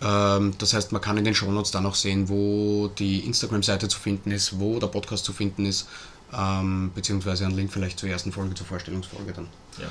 [0.02, 4.00] Ähm, das heißt, man kann in den Shownotes dann auch sehen, wo die Instagram-Seite zu
[4.00, 5.88] finden ist, wo der Podcast zu finden ist,
[6.34, 9.48] ähm, beziehungsweise einen Link vielleicht zur ersten Folge, zur Vorstellungsfolge dann.
[9.80, 9.88] Ja.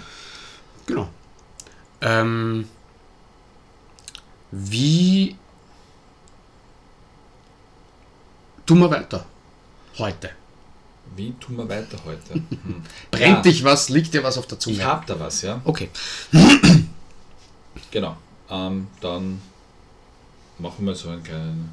[0.87, 1.09] Genau.
[2.01, 2.69] Ähm,
[4.51, 5.37] Wie
[8.65, 9.27] tun wir weiter?
[9.99, 10.31] Heute.
[11.17, 12.35] Wie tun wir weiter heute?
[12.51, 12.83] Hm.
[13.11, 13.89] Brennt Ja, dich was?
[13.89, 14.77] Liegt dir was auf der Zunge?
[14.77, 15.61] Ich hab da was, ja.
[15.65, 15.89] Okay.
[17.91, 18.17] Genau.
[18.51, 19.41] Ähm, dann
[20.59, 21.73] machen wir so einen kleinen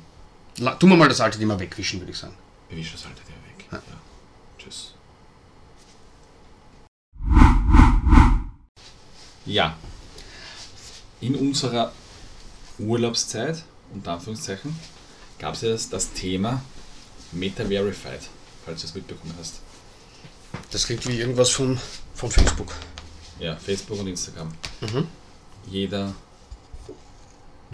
[0.59, 2.33] La- Tun wir mal das alte Thema wegwischen, würde ich sagen.
[2.69, 3.65] Bewisch das alte Thema weg.
[3.89, 3.97] Ja.
[4.57, 4.93] Tschüss.
[9.45, 9.75] Ja.
[11.21, 11.91] In unserer
[12.79, 14.77] Urlaubszeit, unter Anführungszeichen,
[15.39, 16.61] gab es ja das, das Thema
[17.31, 18.29] Meta-Verified,
[18.65, 19.61] falls du es mitbekommen hast.
[20.71, 21.79] Das klingt wie irgendwas von,
[22.13, 22.71] von Facebook.
[23.39, 24.51] Ja, Facebook und Instagram.
[24.81, 25.07] Mhm.
[25.67, 26.13] Jeder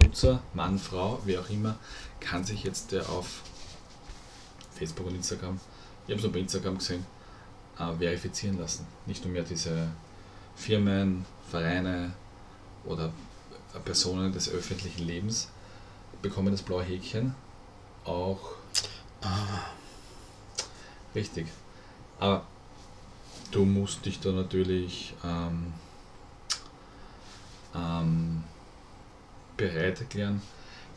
[0.02, 1.78] Nutzer, Mann, Frau, wie auch immer,
[2.20, 3.42] kann sich jetzt ja auf
[4.74, 5.60] Facebook und Instagram,
[6.06, 7.06] ich habe es nur bei Instagram gesehen,
[7.78, 8.88] äh, verifizieren lassen.
[9.06, 9.90] Nicht nur mehr diese
[10.56, 12.14] Firmen, Vereine
[12.86, 13.14] oder
[13.76, 15.50] äh, Personen des öffentlichen Lebens
[16.22, 17.36] bekommen das blaue Häkchen,
[18.06, 18.40] auch
[21.16, 21.48] richtig.
[22.20, 22.46] Aber
[23.52, 25.74] du musst dich da natürlich ähm,
[27.76, 28.44] ähm,
[29.58, 30.42] bereit erklären,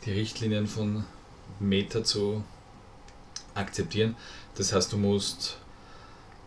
[0.05, 1.05] die Richtlinien von
[1.59, 2.43] Meta zu
[3.53, 4.15] akzeptieren.
[4.55, 5.57] Das heißt, du musst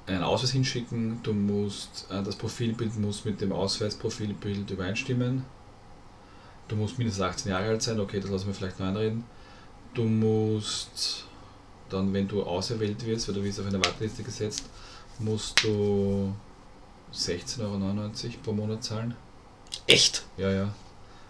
[0.06, 5.44] einen Ausweis hinschicken, du musst äh, das Profilbild muss mit dem Ausweisprofilbild übereinstimmen.
[6.68, 9.24] Du musst mindestens 18 Jahre alt sein, okay, das lassen wir vielleicht noch einreden.
[9.94, 11.27] Du musst
[11.88, 14.64] dann, wenn du auserwählt wirst, oder wirst auf eine Warteliste gesetzt,
[15.18, 16.32] musst du
[17.14, 19.14] 16,99 Euro pro Monat zahlen.
[19.86, 20.24] Echt?
[20.36, 20.74] Ja, ja.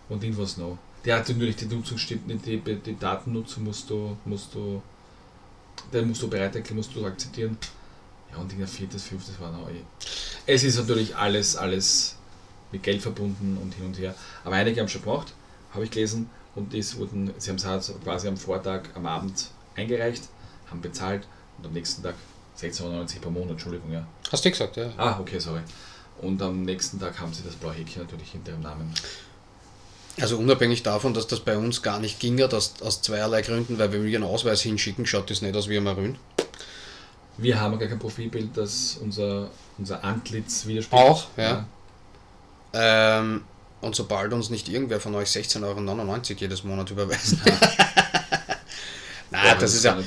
[0.08, 0.78] Und irgendwas noch.
[1.04, 4.82] Der hat natürlich die Nutzung stimmt nicht, die, die Datennutzung musst du, musst du,
[5.92, 7.56] den musst du bereit erklären, musst du akzeptieren.
[8.30, 9.68] Ja, und irgendein viertes, fünftes war noch.
[9.70, 9.82] eh.
[10.46, 12.16] Es ist natürlich alles, alles
[12.72, 14.14] mit Geld verbunden und hin und her.
[14.44, 15.32] Aber einige haben es schon gemacht,
[15.72, 19.50] habe ich gelesen, und es wurden, sie haben es halt quasi am Vortag, am Abend
[19.76, 20.24] eingereicht,
[20.70, 21.26] haben bezahlt
[21.58, 22.14] und am nächsten Tag
[22.58, 24.06] 16,90 Euro pro Monat, Entschuldigung, ja.
[24.30, 24.90] Hast du gesagt, ja.
[24.96, 25.60] Ah, okay, sorry.
[26.20, 28.92] Und am nächsten Tag haben sie das blaue Häkchen natürlich hinter ihrem Namen.
[30.20, 33.92] Also unabhängig davon, dass das bei uns gar nicht ginge, aus, aus zweierlei Gründen, weil
[33.92, 36.18] wenn wir einen Ausweis hinschicken, schaut das nicht aus wie ein Marin.
[37.36, 41.08] Wir haben gar kein Profilbild, das unser, unser Antlitz widerspiegelt.
[41.08, 41.66] Auch, ja.
[42.72, 43.42] Ähm,
[43.80, 47.36] und sobald uns nicht irgendwer von euch 16,99 Euro jedes Monat überweist.
[49.30, 49.98] Nein, Ja, das ist ja.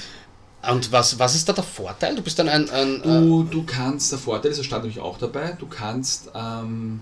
[0.70, 2.16] Und was, was ist da der Vorteil?
[2.16, 2.70] Du bist dann ein.
[2.70, 7.02] ein Du, du kannst, der Vorteil ist, das stand nämlich auch dabei, du kannst, ähm,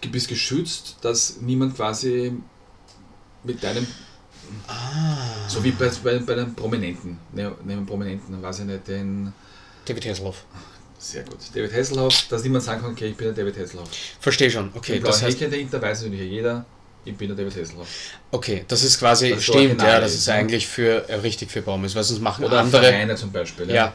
[0.00, 2.32] du bist geschützt, dass niemand quasi
[3.42, 3.86] mit deinem,
[5.48, 9.28] so wie bei, bei, bei einem Prominenten, ne, nehmen wir Prominenten, weiß ich nicht, den,
[9.28, 9.30] äh,
[9.86, 10.44] David Hasselhoff.
[10.98, 13.88] sehr gut, David Hasselhoff, dass niemand sagen kann, okay, ich bin der David Hasselhoff.
[14.20, 14.68] Verstehe schon.
[14.68, 16.64] Okay, Okay, das heißt, Häkchen dahinter weiß natürlich jeder,
[17.04, 17.88] ich bin der David Hasselhoff.
[18.30, 20.34] okay, das ist quasi, Das ist stimmt, ja, das ist, ist ne?
[20.34, 22.82] eigentlich für äh, richtig für Promis, weil sonst machen Oder andere.
[22.82, 23.70] Vereine zum Beispiel.
[23.70, 23.92] Ja,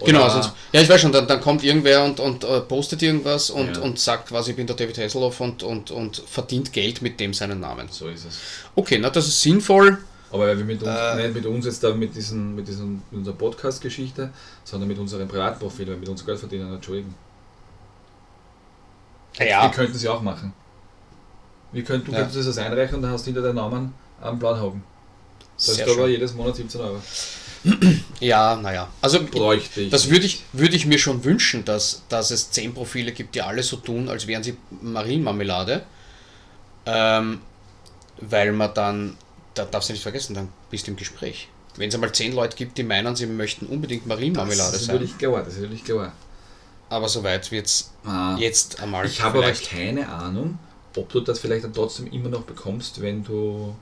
[0.00, 0.28] Oder- genau.
[0.28, 3.76] Sonst, ja, ich weiß schon, dann, dann kommt irgendwer und, und äh, postet irgendwas und,
[3.76, 3.82] Ja.
[3.82, 7.32] und sagt quasi, ich bin der David Hasselhoff und, und, und verdient Geld mit dem
[7.32, 7.88] seinen Namen.
[7.90, 8.38] So ist es.
[8.74, 9.98] Okay, na das ist sinnvoll.
[10.30, 11.16] Aber weil wir mit uns, Äh.
[11.22, 14.30] nicht mit uns jetzt da mit, diesen, mit, diesen, mit unserer Podcast-Geschichte,
[14.64, 17.14] sondern mit unserem Privatprofil, weil mit uns Geld verdienen, entschuldigen.
[19.38, 20.52] Wir könnten sie auch machen.
[21.72, 22.18] Wir könnten, du Ja.
[22.24, 24.82] könntest das einreichen und dann hast du hinter deinen Namen einen blauen Haken.
[25.56, 27.02] Das ist aber jedes Monat 17 Euro.
[28.20, 28.88] Ja, naja.
[29.00, 29.90] Also Bräuchte ich.
[29.90, 33.42] das würde ich, würde ich mir schon wünschen, dass, dass es zehn Profile gibt, die
[33.42, 35.82] alle so tun, als wären sie Marienmarmelade.
[36.86, 37.40] Ähm,
[38.20, 39.16] weil man dann,
[39.54, 41.48] da darfst du nicht vergessen, dann bist du im Gespräch.
[41.76, 44.96] Wenn es einmal zehn Leute gibt, die meinen, sie möchten unbedingt Marienmarmelade das ist sein.
[44.96, 46.12] natürlich klar, das ist natürlich klar.
[46.88, 47.92] Aber soweit wird es
[48.38, 49.04] jetzt einmal.
[49.06, 50.58] Ich habe aber keine Ahnung,
[50.98, 53.74] ob du das vielleicht dann trotzdem immer noch bekommst, wenn du.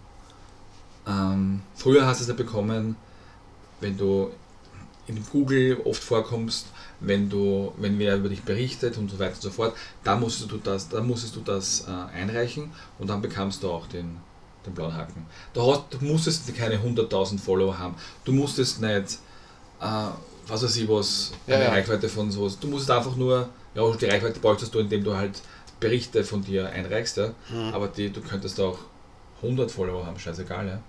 [1.07, 2.97] Ähm, früher hast du es ja bekommen,
[3.81, 4.31] wenn du
[5.07, 6.67] in Google oft vorkommst,
[7.01, 10.51] wenn du, wenn wer über dich berichtet und so weiter und so fort, da musstest
[10.51, 14.17] du das, da musstest du das äh, einreichen und dann bekamst du auch den,
[14.65, 15.27] den blauen Haken.
[15.55, 17.95] Da hast, du musstest keine 100.000 Follower haben.
[18.25, 19.19] Du musstest nicht,
[19.81, 20.09] äh,
[20.49, 21.71] was weiß ich was, eine ja.
[21.71, 22.59] Reichweite von sowas.
[22.59, 25.41] Du musstest einfach nur, ja, die Reichweite bräuchtest du, indem du halt
[25.81, 27.33] Berichte von dir einreichst, ja.
[27.51, 27.75] Mhm.
[27.75, 28.79] Aber die, du könntest auch
[29.43, 30.81] 100 Follower haben, scheißegal, ja.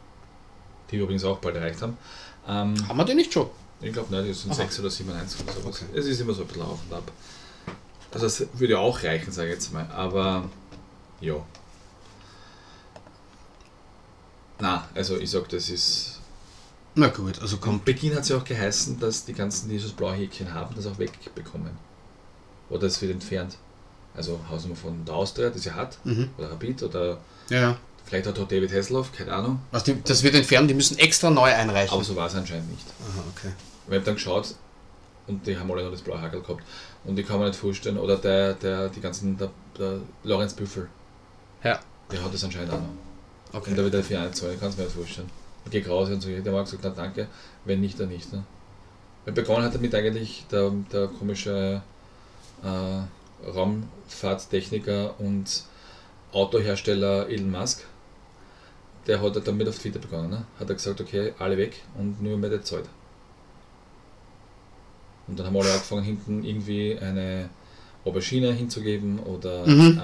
[0.90, 1.98] Die wir übrigens auch bald erreicht haben.
[2.48, 3.50] Ähm, Haben wir die nicht schon?
[3.82, 4.62] ich glaube nicht, das sind Aha.
[4.62, 5.82] 6 oder 7, 1 oder sowas.
[5.84, 6.00] Okay.
[6.00, 7.12] Es ist immer so ein bisschen auf und ab.
[8.12, 9.86] Also das würde auch reichen, sage ich jetzt mal.
[9.92, 10.50] Aber
[11.20, 11.36] ja.
[14.60, 16.20] Na, also ich sag, das ist.
[16.96, 17.86] Na gut, also Am kommt.
[17.86, 20.88] Beginn hat es ja auch geheißen, dass die ganzen, die dieses blaue Häkchen haben, das
[20.88, 21.78] auch wegbekommen.
[22.70, 23.58] Oder es wird entfernt.
[24.18, 26.30] Also Hausnummer von der Austria, die sie hat, Mhm.
[26.38, 27.18] oder Rapid, oder
[27.50, 29.62] Ja, vielleicht hat auch David Hasselhoff, keine Ahnung.
[29.72, 31.94] Also die, das wird entfernt, die müssen extra neu einreichen.
[31.94, 32.86] Aber so war es anscheinend nicht.
[33.02, 33.54] Aha, okay.
[33.88, 34.56] Ich habe dann geschaut
[35.28, 36.64] und die haben alle noch das blaue Hackel gehabt.
[37.06, 40.90] Und ich kann mir nicht vorstellen, oder der, der, die ganzen, der, der Lorenz Büffel,
[41.64, 41.80] Ja,
[42.12, 43.60] der hat das anscheinend auch noch.
[43.60, 43.70] okay.
[43.70, 45.30] Und da wird er für eine zahlen, ich kann es mir nicht vorstellen.
[45.66, 47.28] Ich gehe raus und so, der hat gesagt, na danke,
[47.66, 48.32] wenn nicht, dann nicht.
[48.34, 48.44] Ne?
[49.26, 51.82] Weil begonnen hat damit eigentlich der, der komische
[52.64, 52.68] äh,
[53.46, 55.64] Raumfahrttechniker und
[56.32, 57.84] Autohersteller Elon Musk.
[59.06, 60.30] Der hat damit auf Twitter begonnen.
[60.30, 60.46] Ne?
[60.60, 62.86] Hat er gesagt, okay, alle weg und nur mehr der zahlt.
[65.28, 67.50] Und dann haben alle angefangen, hinten irgendwie eine
[68.06, 70.00] Aubergine hinzugeben oder Mhm.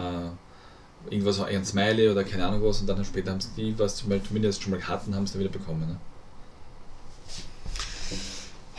[1.09, 2.81] äh, irgendwas, ein Smiley oder keine Ahnung was.
[2.81, 5.49] Und dann später haben sie die, was Beispiel zumindest schon mal hatten, haben sie wieder
[5.49, 5.81] bekommen.
[5.87, 5.97] Ne?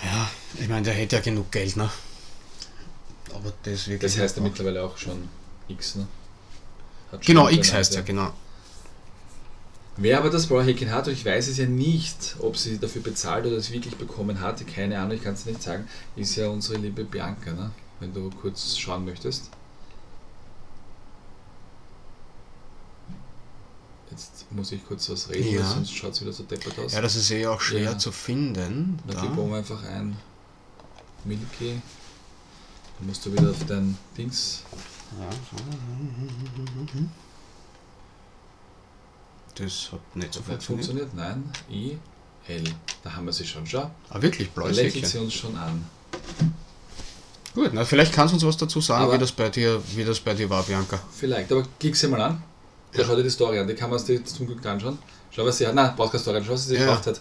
[0.02, 1.90] Ja, ich meine, der hätte ja genug Geld, ne?
[3.34, 4.12] Aber das wirklich.
[4.12, 5.28] Das heißt ja mittlerweile auch schon
[5.68, 5.96] X.
[5.96, 6.06] Ne?
[7.12, 8.32] Hat Genau, schon X heißt ja, genau.
[9.96, 13.46] Wer aber das Häkchen hat, und ich weiß es ja nicht, ob sie dafür bezahlt
[13.46, 16.78] oder es wirklich bekommen hat, keine Ahnung, ich kann es nicht sagen, ist ja unsere
[16.78, 17.70] liebe Bianca, ne?
[18.00, 19.50] wenn du kurz schauen möchtest.
[24.10, 25.64] Jetzt muss ich kurz was reden, Ja.
[25.64, 26.92] sonst schaut es wieder so deppert aus.
[26.92, 27.98] Ja, das ist eh auch schwer Ja.
[27.98, 28.98] zu finden.
[29.06, 29.22] Da Da.
[29.22, 30.16] geben wir einfach ein
[31.24, 31.80] Milky.
[32.98, 34.62] Dann musst du wieder auf dein Dings.
[39.54, 41.08] Das hat nicht so Hat funktioniert.
[41.10, 41.14] funktioniert?
[41.14, 41.52] Nein.
[41.70, 41.98] I,
[42.48, 42.64] L.
[43.02, 43.66] Da haben wir sie schon.
[43.66, 43.90] Schau.
[44.10, 45.84] Ah, wirklich, Da blaues lächelt sie uns schon an.
[47.54, 50.04] Gut, na, vielleicht kannst du uns was dazu sagen, Aber- wie das, bei dir, wie
[50.04, 50.98] das bei dir war, Bianca.
[51.16, 52.42] Vielleicht, aber klick sie mal an.
[52.92, 54.98] Da schau dir die Story an, die kann man sich zum Glück anschauen.
[55.30, 55.74] Schau, was sie hat.
[55.74, 56.80] Nein, brauchst keine Story, schau, was sie Ja.
[56.86, 57.20] gekauft hat.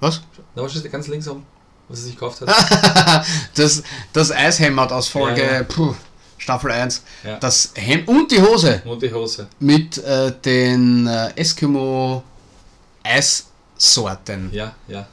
[0.00, 0.20] Was?
[0.54, 1.44] Na, was steht ganz links um,
[1.88, 3.24] was sie sich gekauft hat?
[3.54, 5.62] das, das Eishämmert aus Folge Ja, ja.
[5.64, 5.94] Puh,
[6.36, 7.02] Staffel 1.
[7.24, 7.38] Ja.
[7.38, 9.48] Das Hemd und die Hose Und die Hose.
[9.58, 12.22] mit äh, den äh, Eskimo
[13.02, 14.50] Eissorten.
[14.52, 15.06] Ja, ja.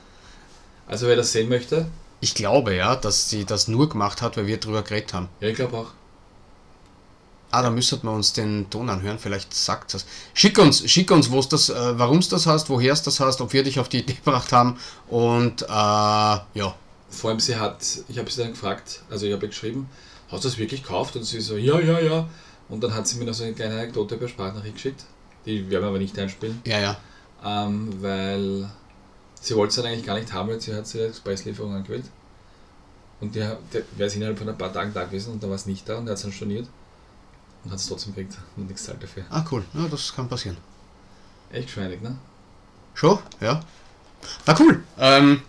[0.87, 1.87] Also wer das sehen möchte,
[2.19, 5.29] Ich glaube ja, dass sie das nur gemacht hat, weil wir drüber geredet haben.
[5.39, 5.87] ja, ich glaube auch.
[7.51, 10.05] Ah, da müssten wir uns den Ton anhören, vielleicht sagt das.
[10.33, 13.39] Schick uns, schick uns, wo's das, äh, warum es das hast, woher es das hast,
[13.39, 14.77] ob wir dich auf die Idee gebracht haben
[15.07, 16.75] und äh, ja.
[17.09, 17.77] Vor allem sie hat,
[18.09, 19.87] ich habe sie dann gefragt, also ich habe geschrieben,
[20.29, 21.15] hast du das wirklich gekauft?
[21.15, 22.27] Und sie so, ja, ja, ja.
[22.67, 25.05] Und dann hat sie mir noch so eine kleine Anekdote per Sprachnachricht geschickt.
[25.45, 26.97] Die werden wir aber nicht einspielen, Ja, ja.
[27.45, 28.67] ähm, weil
[29.39, 32.05] sie wollte es dann eigentlich gar nicht haben, weil sie hat sie als Preislieferung angewählt.
[33.21, 35.55] Und der, der wäre es innerhalb von ein paar Tagen da gewesen und da war
[35.55, 36.67] es nicht da und er hat es dann storniert
[37.65, 39.25] und hat es trotzdem gekriegt und nichts zahlt dafür.
[39.29, 39.63] Ah, cool.
[39.73, 40.57] Ja, das kann passieren.
[41.51, 42.17] Echt geschmeidig, ne?
[42.93, 43.19] Schon?
[43.41, 43.61] Ja.
[44.45, 44.83] Na cool.
[44.97, 45.41] Ähm,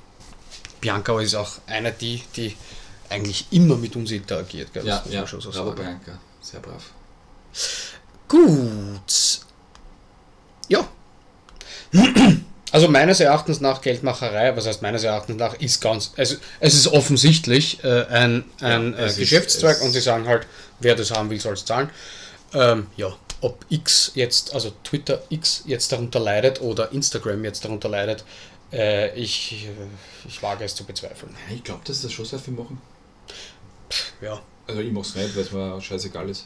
[0.80, 2.56] Bianca ist auch einer die, die
[3.08, 4.84] eigentlich immer mit uns interagiert, gell?
[4.86, 6.00] Ja, Das ja, man schon so bravo sagen.
[6.04, 6.90] Bianca, sehr brav.
[8.28, 9.40] Gut.
[10.68, 10.88] Ja.
[12.76, 16.88] Also meines Erachtens nach Geldmacherei, was heißt meines Erachtens nach, ist ganz, also es ist
[16.88, 20.46] offensichtlich äh, ein, ein Ja, äh, es ist- Geschäftszweig es- und die sagen halt,
[20.80, 21.88] wer das haben will, soll es zahlen.
[22.52, 27.88] Ähm, ja, ob X jetzt, also Twitter X jetzt darunter leidet oder Instagram jetzt darunter
[27.88, 28.24] leidet,
[28.70, 29.68] äh, ich,
[30.28, 31.34] ich wage es zu bezweifeln.
[31.54, 32.78] Ich glaube, dass das schon sehr viel machen.
[34.20, 34.38] Ja.
[34.66, 36.44] Also ich mach's nicht, weil es mir scheißegal ist.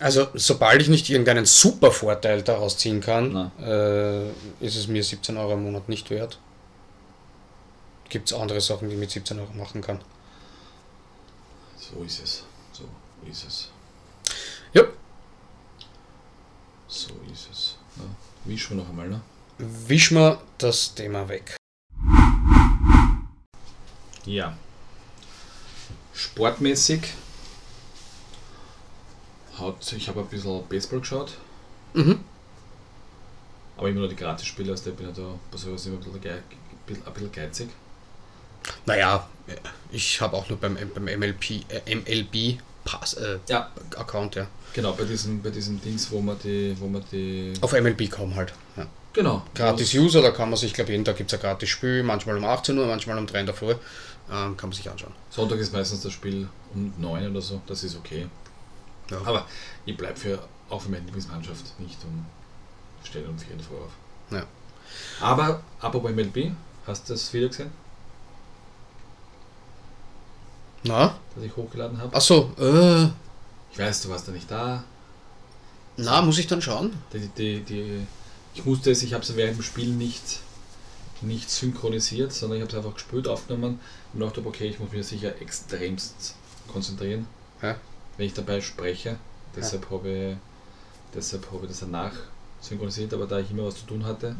[0.00, 4.30] Also, sobald ich nicht irgendeinen super Vorteil daraus ziehen kann, äh,
[4.64, 6.38] ist es mir 17 Euro im Monat nicht wert.
[8.08, 10.00] Gibt es andere Sachen, die ich mit 17 Euro machen kann?
[11.76, 12.44] So ist es.
[12.72, 12.84] So
[13.30, 13.68] ist es.
[14.72, 14.84] Ja.
[16.88, 17.76] So ist es.
[17.96, 18.04] Ja.
[18.46, 19.20] Wischen wir noch einmal, ne?
[19.58, 21.56] Wisch mal das Thema weg.
[24.24, 24.56] Ja.
[26.14, 27.02] Sportmäßig
[29.96, 31.32] ich habe ein bisschen Baseball geschaut,
[31.94, 32.20] Mhm.
[33.76, 36.20] aber immer nur die Gratisspiele, also ich bin ja da bei sowas immer ein bisschen,
[36.20, 36.42] gei- ein
[37.14, 37.68] bisschen- geizig.
[38.86, 39.26] Naja,
[39.90, 44.46] ich habe auch nur beim, beim MLP, äh, MLB Pass, äh, Ja, Account, ja.
[44.72, 48.52] genau, bei diesem, bei diesem Dings, wo man die, wo man die, Auf MLB.com halt.
[48.76, 48.86] Ja.
[49.12, 52.02] genau, Gratis User, da kann man sich, glaube jeden Tag gibt es ein gratis Spiel,
[52.02, 53.74] manchmal um 18 Uhr, manchmal um 3 in der Früh.
[54.32, 55.12] Ähm, kann man sich anschauen.
[55.30, 58.26] Sonntag ist meistens das Spiel um 9 oder so, das ist okay.
[59.10, 59.18] Ja.
[59.24, 59.46] Aber
[59.86, 60.38] ich bleibe für
[60.68, 62.24] auch für meine Lieblingsmannschaft nicht um
[63.04, 63.90] stelle 4 in der Früh auf.
[64.30, 64.44] Ja.
[65.20, 66.52] Aber apropos MLB,
[66.86, 67.70] hast du das Video gesehen,
[70.84, 71.14] Na?
[71.34, 72.14] das ich hochgeladen habe?
[72.16, 73.04] Achso, äh,
[73.72, 74.82] Ich weiß, du warst da nicht da.
[75.96, 76.92] na, muss ich dann schauen?
[77.12, 78.06] Die, die, die,
[78.54, 80.40] ich musste es, ich habe es während dem Spiel nicht,
[81.20, 83.80] nicht synchronisiert, sondern ich habe es einfach gespürt, aufgenommen
[84.12, 86.34] und dachte, okay, ich muss mich sicher extremst
[86.72, 87.26] konzentrieren.
[87.62, 87.76] Ja.
[88.20, 89.16] Wenn ich dabei spreche.
[89.56, 90.36] Deshalb habe ich,
[91.14, 92.12] deshalb habe ich das danach
[92.60, 94.36] synchronisiert, aber da ich immer was zu tun hatte,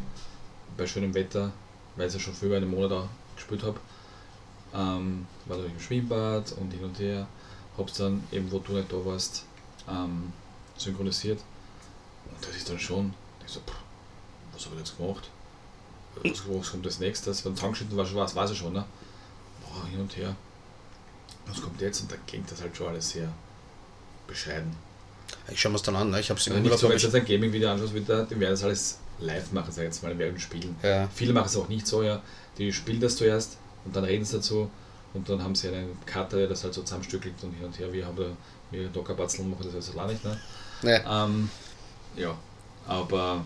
[0.76, 1.50] bei schönem Wetter,
[1.96, 3.80] weil ich ja schon für über einen Monat auch gespielt habe,
[4.74, 7.26] ähm, war da im Schwimmbad und hin und her,
[7.78, 9.46] hab's dann eben, wo du nicht da warst,
[9.88, 10.30] ähm,
[10.76, 11.40] synchronisiert.
[12.30, 13.14] Und das ist dann schon,
[13.46, 13.76] ich so, pff,
[14.52, 15.30] was habe ich jetzt gemacht?
[16.22, 17.40] Was, was kommt als nächstes?
[17.40, 18.84] Beim Zusammenschnitten war schon was, weiß ich schon, ne?
[19.62, 20.36] Boah, hin und her.
[21.46, 22.02] Was kommt jetzt?
[22.02, 23.32] Und da klingt das halt schon alles sehr
[24.30, 24.74] bescheiden.
[25.48, 26.20] Ich schaue mir es dann an, ne?
[26.20, 26.80] ich habe es im Also nicht Urlaub.
[26.80, 29.82] so, wenn du jetzt ein Gaming-Video anschaust, wieder, die werden das alles live machen, sag
[29.82, 30.76] ich jetzt mal, während Spielen.
[30.82, 31.08] ja.
[31.14, 32.22] Viele machen es auch nicht so, ja.
[32.58, 34.70] Die spielen das zuerst und dann reden sie dazu
[35.14, 37.92] und dann haben sie einen Cutter, der das halt so zusammenstückelt und hin und her.
[37.92, 38.24] Wir haben da,
[38.70, 40.38] wir Dockerbatzeln machen das also auch nicht, ne?
[40.82, 41.24] Ja.
[41.24, 41.50] Ähm,
[42.16, 42.36] ja,
[42.86, 43.44] aber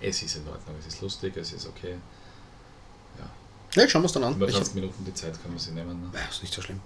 [0.00, 1.96] es ist in Ordnung, es ist lustig, es ist okay.
[3.74, 4.34] ja, schauen wir es dann an.
[4.34, 6.00] Über Ich, 20 Minuten die Zeit kann man sich nehmen.
[6.00, 6.10] Ne?
[6.14, 6.80] ja, ist nicht so schlimm.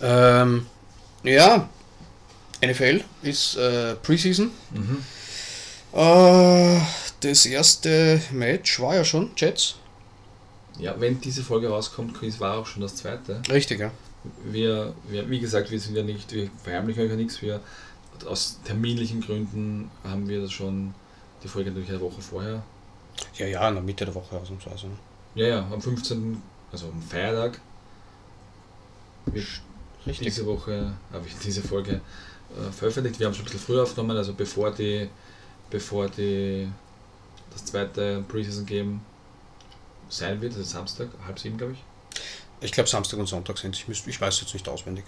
[0.00, 0.66] Ähm,
[1.24, 1.68] ja,
[2.62, 4.50] NFL ist äh, Preseason.
[4.72, 5.04] Mhm.
[5.92, 6.80] Äh,
[7.20, 9.76] das erste Match war ja schon Jets.
[10.78, 13.42] Ja, wenn diese Folge rauskommt, Chris war auch schon das zweite.
[13.50, 13.90] Richtig, ja.
[14.44, 17.42] Wir, wir, wie gesagt, wir sind ja nicht, wir verheimlichen euch ja nichts.
[17.42, 17.60] Wir,
[18.26, 20.94] aus terminlichen Gründen haben wir das schon,
[21.42, 22.62] die Folge natürlich eine Woche vorher.
[23.36, 24.86] Ja, ja, in der Mitte der Woche ausnahmsweise.
[24.86, 24.92] ne?
[25.34, 26.40] Ja, ja, am 15.,
[26.70, 27.60] also am Feiertag,
[29.26, 29.46] wird
[30.06, 30.26] Richtig.
[30.28, 32.00] diese Woche, habe ich diese Folge
[32.56, 33.18] äh, veröffentlicht.
[33.18, 35.08] Wir haben schon ein bisschen früher aufgenommen, also bevor die,
[35.70, 36.68] bevor die,
[37.52, 39.00] das zweite Preseason Game
[40.08, 41.84] sein wird, ist Samstag, halb sieben, glaube ich.
[42.60, 45.04] Ich glaube, Samstag und Sonntag sind Ich, müsst, ich weiß jetzt nicht auswendig.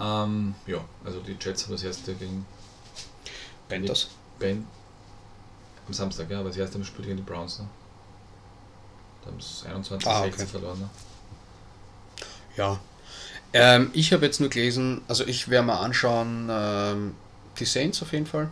[0.00, 2.46] Ähm, ja, also die Jets haben das erste gegen
[3.68, 4.08] Panthers.
[4.38, 4.66] Ben
[5.86, 7.60] am Samstag, ja, aber das erste Mal spielt gegen die Browns.
[7.60, 7.68] Ne?
[9.22, 10.50] Da haben es 21 Ah, 16 okay.
[10.50, 10.78] verloren.
[10.80, 10.90] Ne?
[12.56, 12.80] Ja.
[13.58, 17.14] Ähm, ich habe jetzt nur gelesen, also ich werde mal anschauen, ähm,
[17.58, 18.50] die Saints auf jeden Fall.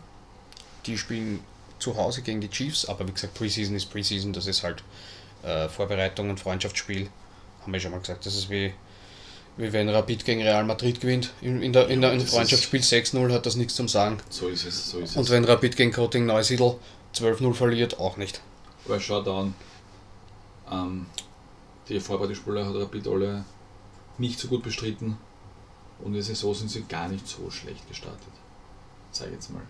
[0.87, 1.41] Die spielen
[1.79, 4.83] zu Hause gegen die Chiefs, aber wie gesagt, Preseason ist Preseason, das ist halt
[5.43, 7.09] äh, Vorbereitung und Freundschaftsspiel.
[7.63, 8.73] Haben wir schon mal gesagt, das ist wie,
[9.57, 11.31] wie wenn Rapid gegen Real Madrid gewinnt.
[11.41, 14.19] In, in der, in der, in Freundschaftsspiel 6-0 hat das nichts zum Sagen.
[14.31, 15.31] So ist es, so ist Und es.
[15.31, 16.77] wenn Rapid gegen Coting Neusiedl
[17.15, 18.41] 12-0 verliert, auch nicht.
[18.87, 19.55] Aber schau da an,
[20.71, 21.07] ähm,
[21.89, 23.45] die Vorbereitungsspieler hat Rapid alle
[24.19, 25.17] nicht so gut bestritten
[26.01, 28.33] und in der Saison sind sie gar nicht so schlecht gestartet.
[29.13, 29.63] Ich jetzt mal.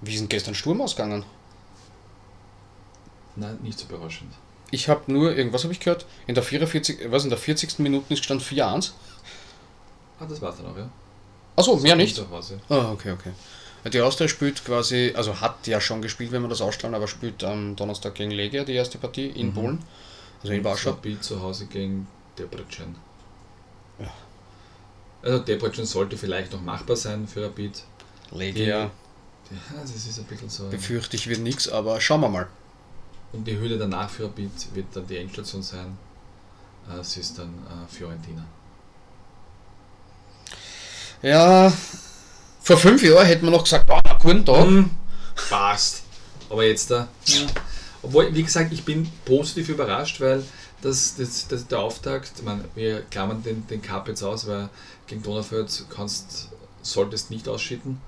[0.00, 1.24] Wie denn gestern Sturm ausgegangen?
[3.36, 4.32] Nein, nicht so berauschend.
[4.70, 7.78] Ich habe nur, irgendwas habe ich gehört, in der 44, was in der 40.
[7.80, 8.92] Minute ist gestanden 4-1.
[10.18, 10.88] Ah, das war's dann auch, ja?
[11.54, 12.16] Achso, mehr nicht.
[12.16, 12.58] Zu Hause.
[12.68, 13.32] Ah, okay, okay.
[13.90, 17.44] Die Austria spielt quasi, also hat ja schon gespielt, wenn wir das ausstrahlen, aber spielt
[17.44, 19.54] am Donnerstag gegen Legia die erste Partie in Mhm.
[19.54, 19.84] Polen.
[20.42, 20.90] Also in Warschau.
[20.90, 22.96] Rapid zu Hause gegen Debrecen.
[23.98, 24.12] Ja.
[25.22, 27.82] Also Debrecen sollte vielleicht noch machbar sein für Rapid.
[28.32, 28.90] Legia, Ja,
[29.80, 30.68] das ist ein bisschen so.
[30.68, 32.48] befürchte ich, wird nichts, aber schauen wir mal.
[33.32, 35.96] Und die Höhle danach für Rapid wird dann die Endstation sein.
[36.90, 38.44] Äh, Es ist dann äh, Fiorentina.
[41.22, 41.72] Ja,
[42.62, 44.64] vor fünf Jahren hätten wir noch gesagt, oh, na, guten Tag.
[44.64, 44.90] Hm,
[45.48, 46.02] passt.
[46.50, 47.08] Aber jetzt da.
[47.26, 47.46] Ja.
[48.02, 50.44] Obwohl, wie gesagt, ich bin positiv überrascht, weil
[50.86, 54.68] das, das, das der Auftakt, ich meine, wir klammern den, den Cup jetzt aus, weil
[55.06, 56.50] gegen Donaufeld kannst,
[56.82, 58.00] solltest nicht ausschütten.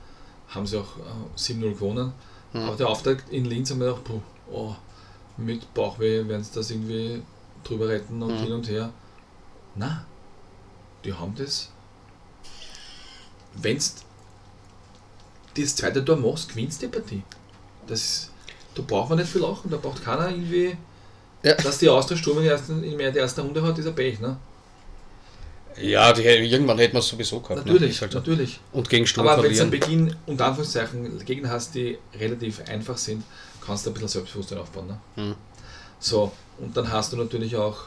[0.48, 2.12] Haben sie auch äh, 7-0 gewonnen.
[2.52, 2.60] Mhm.
[2.60, 4.20] Aber der Auftakt in Linz haben wir gedacht, puh,
[4.50, 4.74] oh,
[5.36, 7.22] mit Bauchweh werden sie das irgendwie
[7.64, 8.44] drüber retten und Mhm.
[8.44, 8.90] hin und her.
[9.74, 10.04] Na,
[11.04, 11.70] die haben das.
[13.54, 13.96] Wenn's
[15.56, 17.22] das zweite Tor machst, gewinnst du die Partie.
[17.86, 18.30] Das
[18.74, 20.76] da braucht man nicht viel lachen, da braucht keiner irgendwie,
[21.42, 21.54] Ja.
[21.54, 24.18] dass die Austria Sturm in der ersten, in der ersten Runde hat, ist ein Pech,
[24.20, 24.36] ne?
[25.80, 27.64] Ja, die, irgendwann hätten wir es sowieso gehabt.
[27.64, 27.72] ne?
[27.72, 28.60] Natürlich, Ist halt natürlich.
[28.72, 29.70] Und gegen Sturm Aber wenn du am.
[29.70, 33.22] Beginn unter Anführungszeichen Gegner hast, die relativ einfach sind,
[33.64, 34.88] kannst du ein bisschen Selbstbewusstsein aufbauen.
[34.88, 35.00] Ne?
[35.14, 35.34] Hm.
[36.00, 37.84] So, und dann hast du natürlich auch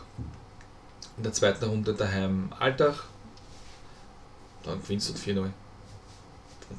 [1.18, 2.96] in der zweiten Runde daheim Alltag.
[4.64, 5.40] Dann gewinnst du 4-0.
[5.40, 5.52] Und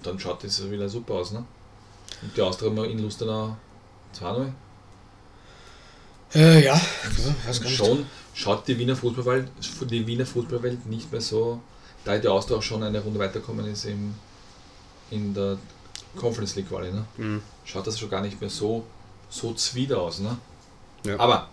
[0.03, 1.33] dann schaut das wieder super aus.
[1.33, 1.45] Ne?
[2.23, 3.57] Und die Austria haben wir in Lustenau
[4.19, 4.51] 2-0.
[6.35, 6.81] Äh, ja,
[7.47, 7.69] nicht.
[7.77, 9.49] Schon schaut die Wiener Fußballwelt,
[9.91, 11.61] die Wiener Fußballwelt nicht mehr so,
[12.05, 14.15] da die Austria auch schon eine Runde weitergekommen ist im,
[15.11, 15.59] in der
[16.17, 17.05] Conference League Quali, ne?
[17.17, 17.43] Mhm.
[17.65, 18.85] schaut das schon gar nicht mehr so,
[19.31, 20.21] so zwider aus.
[20.21, 20.37] Ne?
[21.05, 21.19] Ja.
[21.19, 21.49] Aber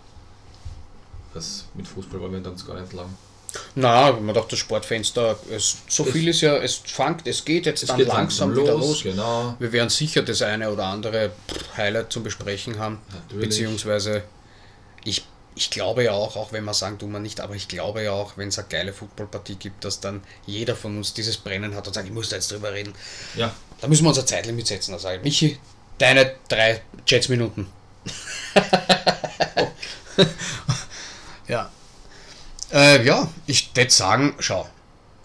[1.34, 3.06] das mit Fußball wollen wir dann gar nicht lang.
[3.74, 7.66] Na, man dachte, das Sportfenster, es, so Es- viel ist ja, es fängt, es geht
[7.66, 9.02] jetzt dann langsam, wieder los.
[9.02, 9.56] Genau.
[9.58, 11.32] Wir werden sicher das eine oder andere
[11.76, 12.98] Highlight zum Besprechen haben.
[13.12, 13.48] Natürlich.
[13.48, 14.22] Beziehungsweise,
[15.04, 15.24] ich
[15.54, 18.12] ich glaube ja auch, auch wenn wir sagen, tun wir nicht, aber ich glaube ja
[18.12, 21.86] auch, wenn es eine geile Footballpartie gibt, dass dann jeder von uns dieses Brennen hat
[21.86, 22.94] und sagt, ich muss da jetzt drüber reden.
[23.36, 24.92] Ja, Da müssen wir unser Zeitlimit setzen.
[24.92, 25.58] Da sage ich, Michi,
[25.98, 27.66] deine drei Jets-Minuten.
[31.48, 31.70] ja.
[32.72, 34.68] Äh, ja, ich würde sagen, schau.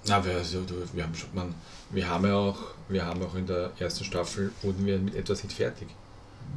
[0.06, 1.54] na, wir, also, wir, haben schon, man,
[1.92, 2.58] wir haben ja auch,
[2.90, 5.88] wir haben auch in der ersten Staffel wurden wir mit etwas nicht fertig.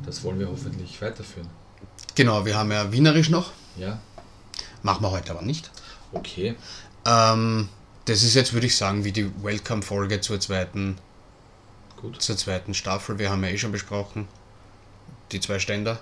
[0.07, 1.49] Das wollen wir hoffentlich weiterführen.
[2.19, 3.53] Genau, wir haben ja Wienerisch noch.
[3.77, 4.01] Ja,
[4.83, 5.71] Machen wir heute aber nicht.
[6.11, 6.57] okay.
[7.07, 7.69] Ähm,
[8.07, 10.99] das ist jetzt, würde ich sagen, wie die Welcome-Folge zur zweiten,
[11.97, 12.21] Gut.
[12.21, 13.21] zur zweiten Staffel.
[13.21, 14.27] Wir haben ja eh schon besprochen.
[15.31, 16.01] Die zwei Ständer.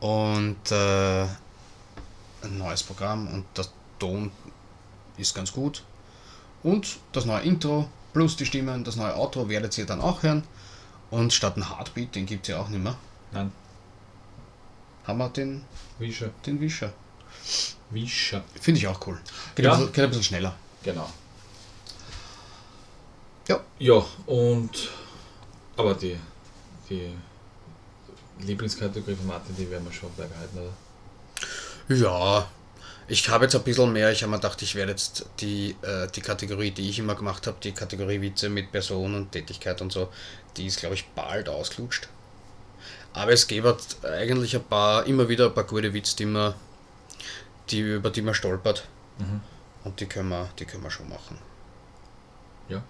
[0.00, 3.64] Und äh, ein neues Programm und der
[3.98, 4.30] Ton
[5.16, 5.84] ist ganz gut.
[6.62, 10.42] Und das neue Intro plus die Stimmen, das neue Outro werdet ihr dann auch hören.
[11.10, 12.98] Und statt ein Heartbeat, den gibt es ja auch nicht mehr,
[13.32, 13.52] Nein,
[15.08, 15.64] haben wir den,
[15.98, 16.30] Wischer.
[16.46, 16.92] den Wischer.
[17.90, 18.44] Wischer.
[18.60, 19.18] Finde ich auch cool.
[19.54, 19.72] Geht, Ja.
[19.72, 20.54] ein, bisschen, geht ein bisschen schneller.
[20.84, 21.10] Genau.
[23.48, 23.60] Ja.
[23.78, 24.70] Ja, und
[25.76, 26.18] aber die,
[26.90, 27.10] die
[28.40, 31.96] Lieblingskategorie von Martin, die werden wir schon beibehalten, oder?
[31.96, 32.48] Ja,
[33.06, 34.12] ich habe jetzt ein bisschen mehr.
[34.12, 37.46] Ich habe mir gedacht, ich werde jetzt die, äh, die Kategorie, die ich immer gemacht
[37.46, 40.12] habe, die Kategorie Witze mit Person und Tätigkeit und so,
[40.58, 42.08] die ist, glaube ich, bald ausgelutscht.
[43.12, 46.54] Aber es gäbe halt eigentlich ein paar, immer wieder ein paar gute Witze, die man,
[47.70, 48.86] die, über die man stolpert.
[49.18, 49.40] Mhm.
[49.84, 51.38] Und die können wir, die können wir schon machen.
[52.68, 52.82] Ja.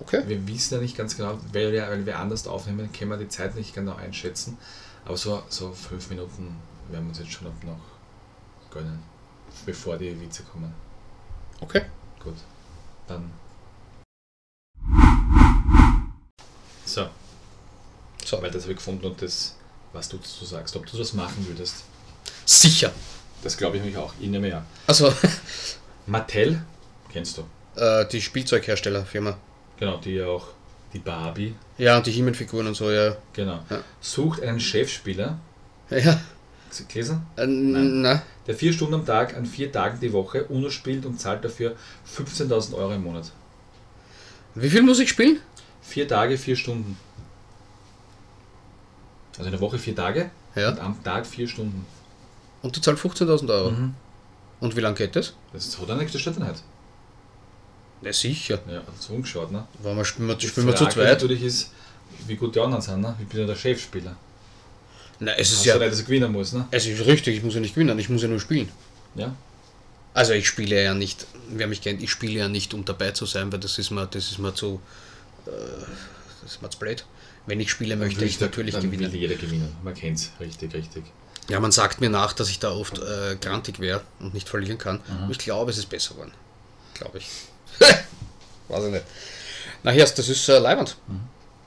[0.00, 0.22] Okay.
[0.26, 3.28] Wir wissen ja nicht ganz genau, weil wir, weil wir anders aufnehmen, können wir die
[3.28, 4.56] Zeit nicht genau einschätzen.
[5.04, 6.56] Aber so, so fünf Minuten
[6.90, 7.80] werden wir uns jetzt schon noch
[8.70, 9.02] gönnen,
[9.66, 10.72] bevor die Witze kommen.
[11.60, 11.82] Okay.
[12.22, 12.36] Gut,
[13.06, 13.30] dann.
[16.84, 17.08] So,
[18.32, 19.54] So, das ich gefunden und das,
[19.92, 21.84] was du dazu sagst, ob du das machen würdest.
[22.46, 22.90] sicher.
[23.42, 24.64] Das glaube ich mich auch, ich nehme ja.
[24.86, 25.12] Also,
[26.06, 26.62] Mattel,
[27.12, 27.42] kennst du,
[27.80, 29.36] äh, die Spielzeugherstellerfirma.
[29.78, 30.46] genau, die ja auch,
[30.94, 33.16] die Barbie, Ja, und die He-Man-Figuren und so, ja.
[33.34, 33.80] genau, Ja.
[34.00, 35.38] sucht einen Chefspieler,
[35.90, 36.18] Ja,
[36.88, 37.26] gelesen?
[37.36, 38.22] äh, na.
[38.46, 41.76] der vier Stunden am Tag an vier Tagen die Woche UNO spielt und zahlt dafür
[42.16, 43.30] 15.000 Euro im Monat.
[44.54, 45.38] Wie viel muss ich spielen?
[45.82, 46.96] Vier Tage, vier Stunden.
[49.32, 50.70] Also in der Woche vier Tage Ja.
[50.70, 51.86] und am Tag vier Stunden.
[52.62, 53.70] Und die zahlt 15.000 Euro.
[53.70, 53.94] Mhm.
[54.60, 55.34] Und wie lange geht das?
[55.52, 56.62] Das hat er nächste Stadt nicht.
[58.02, 58.58] Na sicher.
[58.68, 59.66] Ja, hat so umgeschaut, ne?
[59.80, 61.06] Wollen wir spielen wir, spielen wir zu zweit?
[61.08, 61.70] natürlich ist,
[62.26, 63.16] wie gut die anderen sind, ne?
[63.20, 64.16] Ich bin ja der Chefspieler.
[65.20, 65.74] Nein, es ist Hast ja.
[65.74, 66.66] ja nicht, dass er gewinnen muss, ne?
[66.70, 68.68] Es ist richtig, ich muss ja nicht gewinnen, ich muss ja nur spielen.
[69.14, 69.34] Ja.
[70.14, 73.24] Also ich spiele ja nicht, wer mich kennt, ich spiele ja nicht, um dabei zu
[73.24, 74.80] sein, weil das ist mir, das ist mir zu.
[75.46, 75.50] Äh,
[76.42, 77.04] das ist mir zu blöd.
[77.46, 79.12] Wenn ich spiele, möchte ich Dann natürlich dann will gewinnen.
[79.14, 79.74] jeder gewinnen.
[79.82, 80.30] Man kennt's.
[80.38, 81.04] Richtig, richtig.
[81.48, 84.78] Ja, man sagt mir nach, dass ich da oft äh, grantig wäre und nicht verlieren
[84.78, 85.00] kann.
[85.08, 85.30] Mhm.
[85.30, 86.32] Ich glaube, es ist besser geworden.
[86.94, 87.28] Glaube ich.
[88.68, 89.04] Weiß ich nicht.
[89.82, 90.96] Na, hier, das ist äh, Leiband.
[91.08, 91.20] Mhm.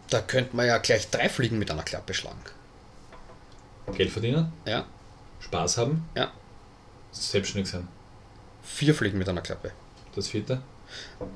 [0.09, 2.39] Da könnte man ja gleich drei Fliegen mit einer Klappe schlagen.
[3.97, 4.85] Geld verdienen, Ja,
[5.41, 6.31] Spaß haben, ja.
[7.11, 7.87] selbstständig sein.
[8.63, 9.71] Vier Fliegen mit einer Klappe.
[10.15, 10.61] Das vierte.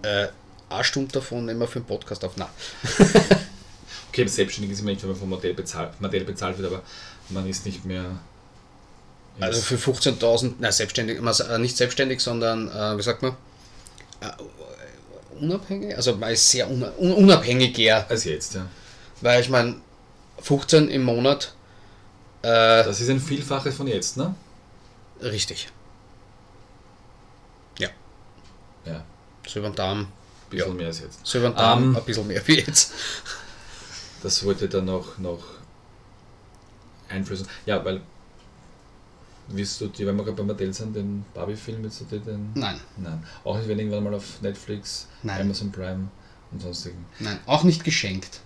[0.02, 0.28] Äh,
[0.70, 2.34] eine Stunde davon nehmen wir für den Podcast auf.
[2.38, 2.50] Na,
[4.24, 6.82] Okay, selbstständig ist immer nicht, wenn man vom Modell bezahlt, Modell bezahlt wird, aber
[7.30, 8.06] man ist nicht mehr.
[9.40, 13.34] also für 15.000, nein, selbstständig, man, nicht selbstständig, sondern, äh, wie sagt man,
[14.22, 14.32] äh,
[15.40, 15.96] unabhängig?
[15.96, 18.68] Also man ist sehr una un unabhängiger, als jetzt, ja.
[19.22, 19.76] weil ich meine,
[20.42, 21.54] 15 im Monat,
[22.42, 22.48] äh,
[22.84, 24.34] Das ist ein Vielfaches von jetzt, ne?
[25.22, 25.70] richtig.
[27.78, 27.90] Ja,
[28.86, 29.04] Ja,
[29.48, 30.74] so über den Daumen, ein bisschen Ja.
[30.74, 31.20] mehr als jetzt.
[31.24, 32.92] so über den Daumen Ähm, ein bisschen mehr wie jetzt.
[34.24, 35.44] Das wollte dann noch, noch
[37.10, 37.48] einflößen.
[37.66, 38.02] Ja, weil.
[39.52, 42.52] Willst du die, wenn wir gerade beim Modell sind, den Barbie-Film, du dir den.
[42.54, 43.24] Nein, Nein.
[43.44, 45.42] Auch nicht, wenn irgendwann mal auf Netflix, Nein.
[45.42, 46.08] Amazon Prime
[46.52, 47.04] und sonstigen.
[47.20, 48.42] nein, auch nicht geschenkt.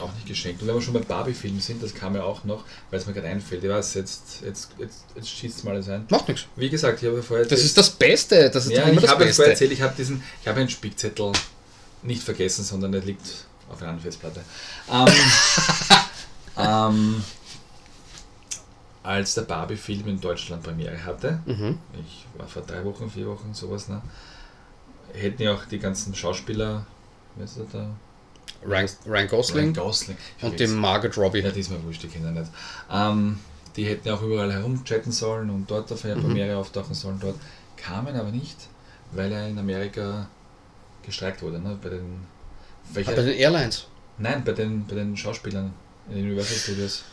[0.00, 0.60] Auch nicht geschenkt.
[0.62, 3.12] Und wenn wir schon beim Barbie-Film sind, das kam ja auch noch, weil es mir
[3.12, 3.62] gerade einfällt.
[3.62, 6.06] Ich weiß, jetzt, jetzt, jetzt, jetzt schießt mal alles ein.
[6.10, 6.46] Macht nichts.
[6.56, 7.46] Wie gesagt, ich habe vorher.
[7.46, 9.36] Das ist das Beste, das ist ja, ich das habe Beste.
[9.36, 11.30] vorher erzählt, ich habe diesen, ich habe einen Spickzettel
[12.02, 14.40] nicht vergessen, sondern der liegt auf einer anderen Festplatte.
[14.90, 15.06] Ähm,
[16.56, 17.24] ähm,
[19.02, 21.78] als der Barbie-Film in Deutschland Premiere hatte, Mhm.
[22.04, 24.02] ich war vor drei Wochen, vier Wochen, sowas, ne,
[25.14, 26.84] hätten ja auch die ganzen Schauspieler,
[27.36, 27.86] wer ist da?
[28.62, 30.16] Ryan, Ryan Gosling Ryan Gosling.
[30.42, 31.38] Und dem Margot Robbie.
[31.40, 32.50] ja, die ist mir wurscht, die Kinder nicht.
[32.92, 33.38] Ähm,
[33.76, 36.22] die hätten ja auch überall herumchatten sollen und dort auf einer Mhm.
[36.24, 37.18] Premiere auftauchen sollen.
[37.20, 37.36] Dort
[37.78, 38.56] kamen aber nicht,
[39.12, 40.26] weil er in Amerika
[41.02, 41.58] gestreikt wurde.
[41.58, 41.78] Ne?
[41.82, 42.26] Bei den,
[42.94, 43.86] welcher, Ah, bei den Airlines.
[44.18, 45.72] nein, bei den, bei den Schauspielern
[46.08, 47.04] in den Universal Studios.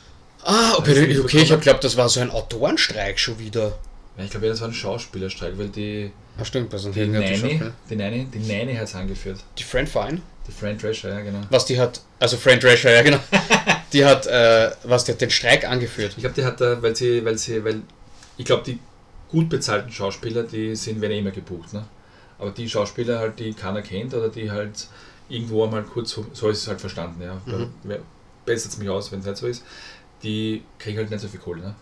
[0.44, 3.78] Ah, du okay, okay ich habe glaubt, das war so ein Autorenstreik schon wieder.
[4.18, 7.12] Ja, ich glaube, das war ein Schauspielerstreik, weil die, Ah, stimmt, also die die, die,
[7.12, 9.40] Nani, die Nani, die Nani hat es angeführt.
[9.58, 11.42] die Friend Fine, Die Fran Drescher, ja genau.
[11.50, 13.20] was die hat, also Friend Rasher, ja genau,
[13.94, 16.14] die hat, äh, was, die hat den Streik angeführt.
[16.16, 17.82] Ich glaube, die hat da, weil sie, weil sie, weil,
[18.38, 18.80] ich glaube, die
[19.30, 21.86] gut bezahlten Schauspieler, die sind, werden immer gebucht, ne?
[22.40, 24.88] Aber die Schauspieler halt, die keiner kennt oder die halt
[25.30, 27.42] irgendwo einmal kurz, so so ist es halt verstanden, ja.
[27.46, 27.72] Mhm.
[28.46, 29.64] Bessert es mich aus, wenn es nicht so ist.
[30.24, 31.76] Die kriegen halt nicht so viel Kohle, ne?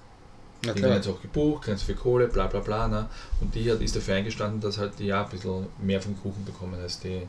[0.63, 3.07] Die werden jetzt auch gebucht, kriegen so viel Kohle, bla bla bla, ne?
[3.39, 6.43] Und die hat, ist dafür eingestanden, dass halt die ja ein bisschen mehr vom Kuchen
[6.43, 7.21] bekommen als die.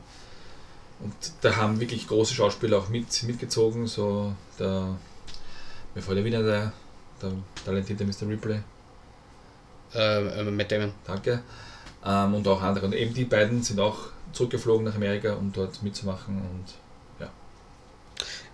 [0.99, 4.95] Und da haben wirklich große Schauspieler auch mit, mitgezogen, so der,
[5.93, 6.73] mir fällt ja wieder der,
[7.21, 7.31] der
[7.63, 8.27] talentierte Mr.
[8.27, 8.59] Ripley,
[9.93, 10.91] Äh, äh, mit dem.
[11.05, 11.41] danke.
[12.03, 12.87] Ähm, und auch andere.
[12.87, 13.97] Und eben die beiden sind auch
[14.37, 16.37] zurückgeflogen nach Amerika, um dort mitzumachen.
[16.37, 16.65] Und,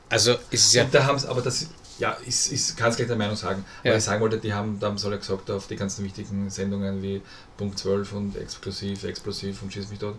[0.10, 1.68] Also ist es ja, und da haben sie, aber das
[1.98, 3.66] ja, ist, ist, kann es gleich der Meinung sagen.
[3.84, 3.92] Ja.
[3.92, 6.50] Aber ich sagen wollte, die haben, da haben sie alle gesagt, auf die ganzen wichtigen
[6.52, 7.22] Sendungen wie
[7.58, 10.18] Punkt 12 und Exklusiv, Explosiv und Schieß mich dort.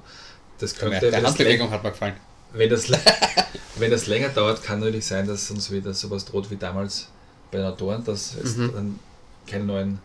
[0.59, 2.17] Das könnte, der wenn das, Handbewegung hat mir gefallen.
[2.53, 2.89] wenn, das,
[3.77, 7.09] wenn das länger dauert, kann natürlich sein, dass uns wieder sowas droht wie damals
[7.53, 8.73] bei den Autoren, dass es Mhm.
[8.73, 8.99] dann
[9.47, 9.99] keine neuen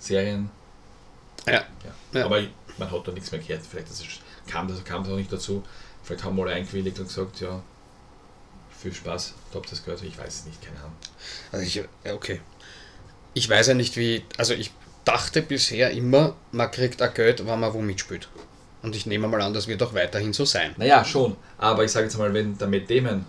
[0.00, 0.50] Serien.
[1.46, 1.62] Ja.
[2.12, 2.24] Ja.
[2.24, 2.42] Aber
[2.78, 3.62] man hat da nichts mehr gehört.
[3.68, 4.04] Vielleicht ist,
[4.48, 5.62] kam das kam das auch nicht dazu.
[6.02, 7.62] Vielleicht haben wir alle eingewilligt und gesagt, ja,
[8.78, 10.02] viel Spaß, habt das gehört.
[10.02, 10.92] Ich weiß es nicht, keine Ahnung.
[11.52, 11.82] Also ich,
[12.12, 12.40] okay.
[13.34, 14.72] Ich weiß ja nicht wie, also ich
[15.04, 18.28] dachte bisher immer, man kriegt auch Geld, wenn man wo mitspielt.
[18.82, 20.74] Und ich nehme mal an, das wird auch weiterhin so sein.
[20.76, 21.36] Naja, schon.
[21.58, 23.24] Aber ich sage jetzt mal, wenn der Matt Damon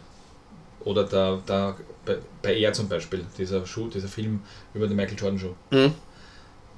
[0.82, 4.42] oder der, der bei, bei er zum Beispiel, dieser Schuh, dieser Film
[4.74, 5.94] über den Michael Jordan Schuh, Mhm.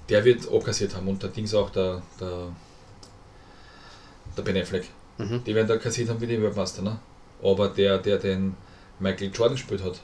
[0.09, 2.47] der wird auch kassiert haben und der Dings auch der, der,
[4.37, 4.87] der Ben Affleck.
[5.17, 5.43] Mhm.
[5.43, 6.99] Die werden da kassiert haben wie die Webmaster, ne?
[7.43, 8.55] Aber der, der den
[8.99, 9.99] Michael Jordan gespielt hat,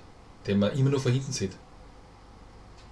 [0.48, 1.52] den man immer nur von hinten sieht,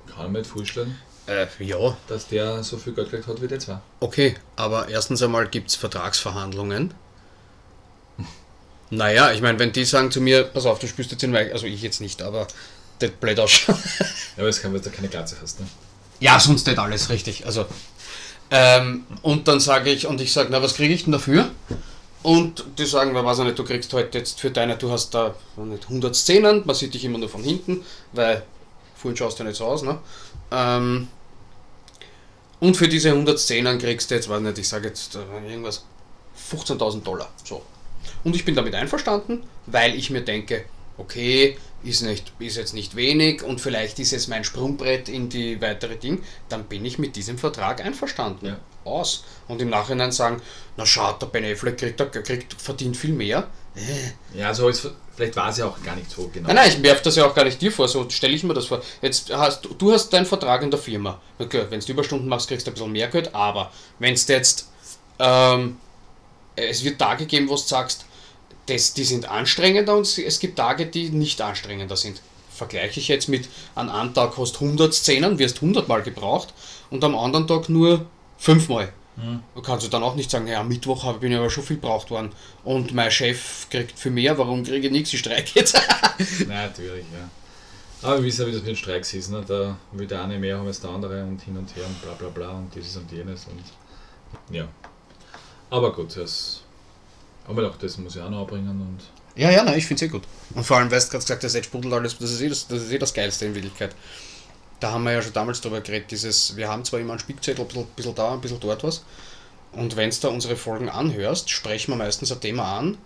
[0.08, 3.60] kann man nicht vorstellen, Äh, ja, dass der so viel Geld gekriegt hat wie der
[3.60, 3.80] zwei.
[4.00, 6.94] okay, aber erstens einmal gibt es Vertragsverhandlungen.
[8.92, 11.52] Naja, ich meine, wenn die sagen zu mir, pass auf, du spielst jetzt in Weich,
[11.52, 12.48] also ich jetzt nicht, aber
[13.00, 13.76] das blöd ausschaut.
[14.38, 15.68] Ja, aber es kann, weil du keine Glatze hast, ne?
[16.20, 17.46] Ja, sonst nicht alles richtig.
[17.46, 17.66] Also,
[18.52, 21.50] ähm, und dann sage ich, und ich sage, na, was kriege ich denn dafür?
[22.24, 25.14] Und die sagen, na, weiß ich nicht, du kriegst heute jetzt für deine, du hast
[25.14, 27.84] da weiß nicht, 100 Szenen, man sieht dich immer nur von hinten,
[28.14, 28.44] weil
[28.96, 30.00] vorhin schaust du ja nicht so aus, ne?
[30.52, 31.08] Ähm,
[32.60, 35.84] und für diese 100 Szenen kriegst du jetzt, weiß nicht, ich sage jetzt äh, irgendwas,
[36.52, 37.30] 15.000 Dollar.
[37.44, 37.62] So.
[38.24, 40.66] Und ich bin damit einverstanden, weil ich mir denke,
[40.98, 45.62] okay, ist, nicht, ist jetzt nicht wenig und vielleicht ist jetzt mein Sprungbrett in die
[45.62, 48.48] weitere Ding, dann bin ich mit diesem Vertrag einverstanden.
[48.48, 48.58] Ja.
[48.84, 49.24] Aus.
[49.48, 50.42] Und im Nachhinein sagen,
[50.78, 53.48] na schaut, der Ben Affleck kriegt, kriegt, verdient viel mehr.
[54.34, 56.48] Ja, so ist, vielleicht war es ja auch gar nicht so genau.
[56.48, 58.54] Nein, nein, ich werfe das ja auch gar nicht dir vor, so stelle ich mir
[58.54, 58.82] das vor.
[59.02, 61.20] Jetzt hast du, hast deinen Vertrag in der Firma.
[61.40, 64.70] Okay, wenn du Überstunden machst, kriegst du ein bisschen mehr Geld, aber wenn du jetzt,
[65.20, 65.78] ähm,
[66.56, 68.06] es wird Tage geben, wo du sagst,
[68.68, 72.22] das, die sind anstrengender und es- gibt Tage, die nicht anstrengender sind.
[72.50, 76.54] Vergleiche ich jetzt mit, an einem Tag hast 100 Szenen, wirst 100 Mal gebraucht
[76.90, 78.06] und am anderen Tag nur
[78.38, 78.92] 5 Mal.
[79.56, 81.64] Du kannst du dann auch nicht sagen, ja, am Mittwoch habe- bin ich aber schon
[81.64, 82.32] viel gebraucht worden
[82.66, 85.74] und mein Chef kriegt viel mehr, warum kriege ich nichts, ich streike jetzt.
[86.48, 87.30] Nein, natürlich, ja.
[88.02, 89.32] Aber wir wissen ja, wie das mit den Streiks ist.
[89.32, 89.42] Ne?
[89.48, 92.12] Da will der eine mehr haben als der andere und hin und her und bla
[92.14, 94.68] bla bla und dieses und jenes und ja.
[95.70, 96.62] Aber gut, das.
[97.48, 99.00] Aber auch das muss ich auch noch abbringen und
[99.36, 100.24] Ja, ja, nein, ich finde es eh gut.
[100.54, 102.92] Und vor allem, weil du gerade gesagt sprudelt alles, das ist, eh das, das ist
[102.92, 103.96] eh das Geilste in Wirklichkeit.
[104.80, 107.64] Da haben wir ja schon damals drüber geredet, dieses, wir haben zwar immer einen Spickzettel,
[107.64, 109.04] ein bisschen, bisschen da, ein bisschen dort was.
[109.72, 112.98] Und wenn du da unsere Folgen anhörst, sprechen wir meistens ein Thema an.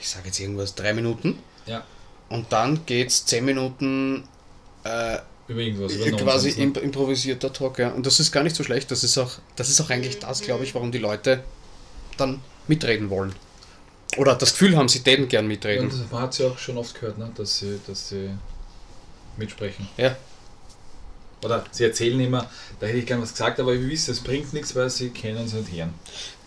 [0.00, 1.38] Ich sage jetzt irgendwas, drei Minuten.
[1.66, 1.84] ja,
[2.28, 4.24] Und dann geht es zehn Minuten
[4.84, 5.18] äh,
[5.48, 5.92] über irgendwas.
[5.92, 6.62] Über quasi Nonsens, ne?
[6.62, 7.90] imp improvisierter Talk, ja.
[7.90, 8.90] Und das ist gar nicht so schlecht.
[8.90, 11.42] Das ist auch, das ist auch eigentlich das, glaube ich, warum die Leute
[12.16, 13.34] dann mitreden wollen.
[14.16, 15.90] Oder das Gefühl haben, sie täten gern mitreden.
[15.90, 17.30] Und man hat ja auch schon oft gehört, ne?
[17.34, 18.30] dass, sie, dass sie
[19.36, 19.88] mitsprechen.
[19.96, 20.16] Ja.
[21.42, 22.50] Oder sie erzählen immer,
[22.80, 25.44] da hätte ich gern was gesagt, aber wir wissen, es bringt nichts, weil sie kennen
[25.44, 25.94] es nicht hören.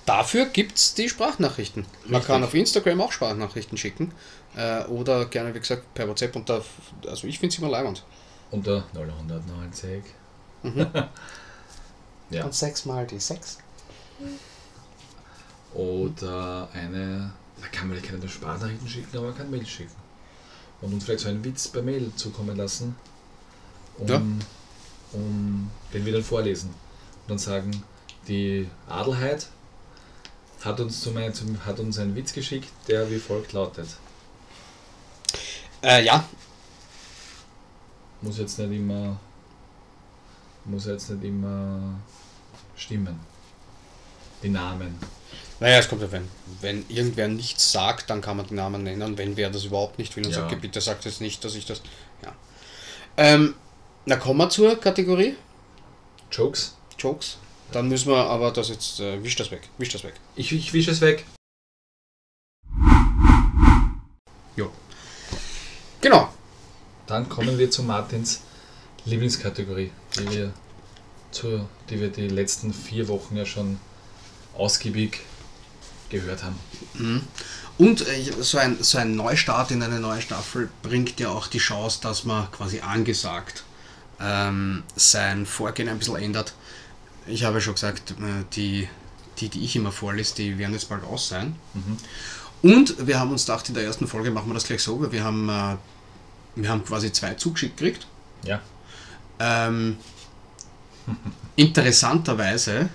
[0.05, 1.85] Dafür gibt es die Sprachnachrichten.
[2.05, 2.27] Man Richtig.
[2.27, 4.11] kann auf Instagram auch Sprachnachrichten schicken.
[4.57, 6.35] Äh, oder gerne, wie gesagt, per WhatsApp.
[6.35, 6.61] Und da,
[7.07, 8.03] also ich finde es immer leibend.
[8.49, 10.03] Unter 0190.
[12.31, 12.45] Ja.
[12.45, 13.57] Und sechsmal die sechs.
[15.73, 19.95] Oder eine, da kann man ja keine Sprachnachrichten schicken, aber man kann Mail schicken.
[20.81, 22.95] Und uns vielleicht so einen Witz per Mail zukommen lassen,
[23.97, 24.21] um, Ja.
[25.13, 26.69] um den wir dann vorlesen.
[26.69, 27.83] Und dann sagen,
[28.27, 29.47] die Adelheid
[30.63, 33.87] hat uns, zum, zum, hat uns einen Witz geschickt, der wie folgt lautet.
[35.83, 36.23] Äh, ja.
[38.21, 39.17] muss jetzt nicht immer
[40.65, 41.99] muss jetzt nicht immer
[42.75, 43.19] stimmen.
[44.43, 44.97] Die Namen.
[45.61, 46.27] Naja, es kommt ja, wenn,
[46.59, 49.17] wenn irgendwer nichts sagt, dann kann man den Namen nennen.
[49.17, 50.49] Wenn wer das überhaupt nicht will und Ja.
[50.49, 51.81] sagt, bitte sagt jetzt nicht, dass ich das.
[52.23, 52.35] Ja.
[53.15, 53.55] Ähm,
[54.05, 55.35] na, kommen wir zur Kategorie
[56.31, 56.75] Jokes?
[56.97, 57.37] Jokes.
[57.71, 58.99] Dann müssen wir aber das jetzt.
[58.99, 59.61] Äh, wisch das weg.
[59.77, 60.15] Wisch das weg.
[60.35, 61.25] Ich, ich wische es weg.
[66.01, 66.33] Genau.
[67.05, 68.41] Dann kommen wir zu Martins
[69.05, 70.53] Lieblingskategorie, die wir,
[71.29, 73.79] zu, die wir die letzten vier Wochen ja schon
[74.57, 75.19] ausgiebig
[76.19, 76.55] gehört haben.
[77.77, 81.57] Und äh, so, ein, so ein Neustart in eine neue Staffel bringt ja auch die
[81.57, 83.63] Chance, dass man quasi angesagt
[84.19, 86.53] ähm, sein Vorgehen ein bisschen ändert.
[87.27, 88.87] Ich habe schon gesagt, äh, die,
[89.39, 91.55] die, die ich immer vorlese, die werden jetzt bald aus sein.
[92.61, 95.11] Und wir haben uns gedacht, in der ersten Folge machen wir das gleich so, weil
[95.11, 95.75] wir haben, äh,
[96.55, 98.07] wir haben quasi zwei zugeschickt gekriegt.
[98.43, 98.61] Ja,
[99.39, 99.97] Ähm,
[101.55, 102.89] interessanterweise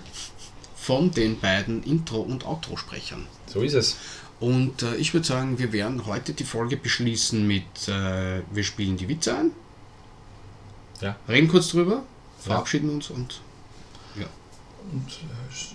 [0.87, 3.27] von den beiden Intro- und Outro-Sprechern.
[3.45, 3.97] so ist es.
[4.39, 8.95] Und äh, ich würde sagen, wir werden heute die Folge beschließen mit, äh, wir spielen
[8.95, 9.51] die Witze ein,
[11.01, 11.17] Ja.
[11.27, 12.03] reden kurz drüber,
[12.39, 13.41] verabschieden uns und
[14.89, 15.11] Und,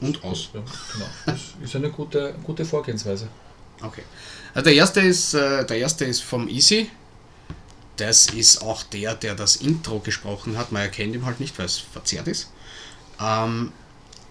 [0.00, 0.48] äh, Und aus.
[0.54, 0.60] Ja,
[0.94, 1.06] genau.
[1.26, 3.28] Das ist eine gute, gute Vorgehensweise.
[3.82, 4.04] okay.
[4.54, 6.88] Also der erste ist, äh, der erste ist vom Easy.
[7.98, 10.72] Das ist auch der, der das Intro gesprochen hat.
[10.72, 12.50] Man erkennt ihn halt nicht, weil es verzerrt ist.
[13.20, 13.72] Ähm,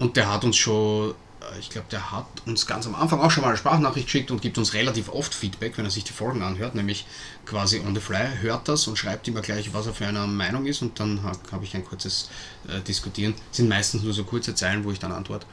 [0.02, 3.32] und der hat uns schon, äh, ich glaube, der hat uns ganz am Anfang auch
[3.32, 6.14] schon mal eine Sprachnachricht geschickt und gibt uns relativ oft Feedback, wenn er sich die
[6.14, 7.06] Folgen anhört, nämlich
[7.46, 10.66] quasi on the fly, hört das und schreibt immer gleich, was er für eine Meinung
[10.66, 12.30] ist und dann ha- habe ich ein kurzes
[12.68, 13.34] äh, Diskutieren.
[13.52, 15.46] sind meistens nur so kurze Zeilen, wo ich dann antworte.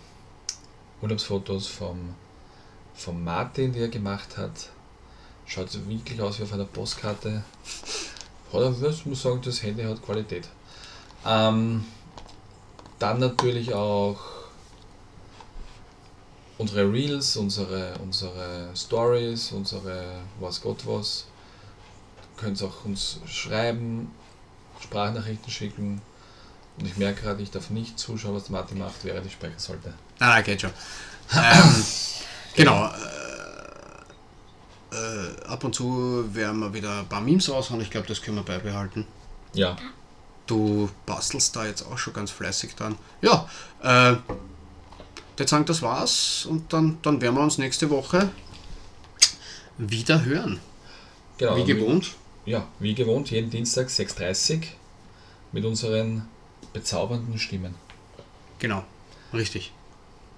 [1.01, 2.15] Urlaubsfotos vom,
[2.95, 4.69] vom Martin, die er gemacht hat.
[5.45, 7.43] Schaut so wirklich aus wie auf einer Postkarte.
[8.51, 10.47] Oder was muss sagen, das Handy hat Qualität.
[11.25, 11.85] Ähm,
[12.97, 14.40] dann natürlich auch
[16.61, 21.25] unsere Reels, unsere, unsere Stories, unsere was Gott was
[22.37, 24.11] könnt auch uns schreiben,
[24.79, 26.01] Sprachnachrichten schicken.
[26.77, 29.93] Und ich merke gerade, ich darf nicht zuschauen, was Martin macht, während ich sprechen sollte.
[30.19, 30.71] Ah, geht schon.
[31.35, 31.83] ähm,
[32.55, 32.89] genau.
[34.91, 37.81] Äh, äh, ab und zu werden wir wieder ein paar Memes raushauen.
[37.81, 39.05] Ich glaube, das können wir beibehalten.
[39.53, 39.77] Ja,
[40.47, 42.97] Du bastelst da jetzt auch schon ganz fleißig dran.
[43.21, 43.47] Ja,
[43.81, 44.17] äh,
[45.41, 46.45] jetzt sagen, das war's.
[46.45, 48.29] Und dann, dann werden wir uns nächste Woche
[49.77, 50.59] wieder hören.
[51.37, 51.55] genau.
[51.57, 52.15] Wie gewohnt.
[52.45, 54.61] Ja, wie gewohnt, jeden Dienstag 6.30 Uhr
[55.51, 56.27] mit unseren
[56.73, 57.75] bezaubernden Stimmen.
[58.59, 58.83] Genau,
[59.33, 59.71] richtig.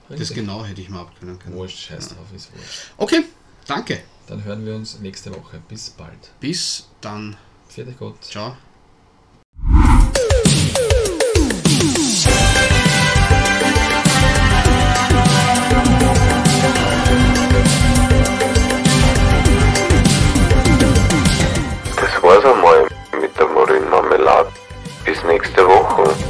[0.10, 0.38] Das Richtig.
[0.38, 1.56] genau hätte ich mal abkönnen können.
[1.56, 2.92] Wurscht, scheiß drauf, ist wurscht.
[2.98, 3.24] Okay,
[3.68, 4.04] danke.
[4.28, 5.62] Dann hören wir uns nächste Woche.
[5.68, 6.32] Bis bald.
[6.40, 7.38] Bis dann.
[7.70, 8.22] Vierte Gott.
[8.24, 8.58] Ciao.
[24.24, 24.48] Salat.
[25.04, 26.23] Bis nächste Woche.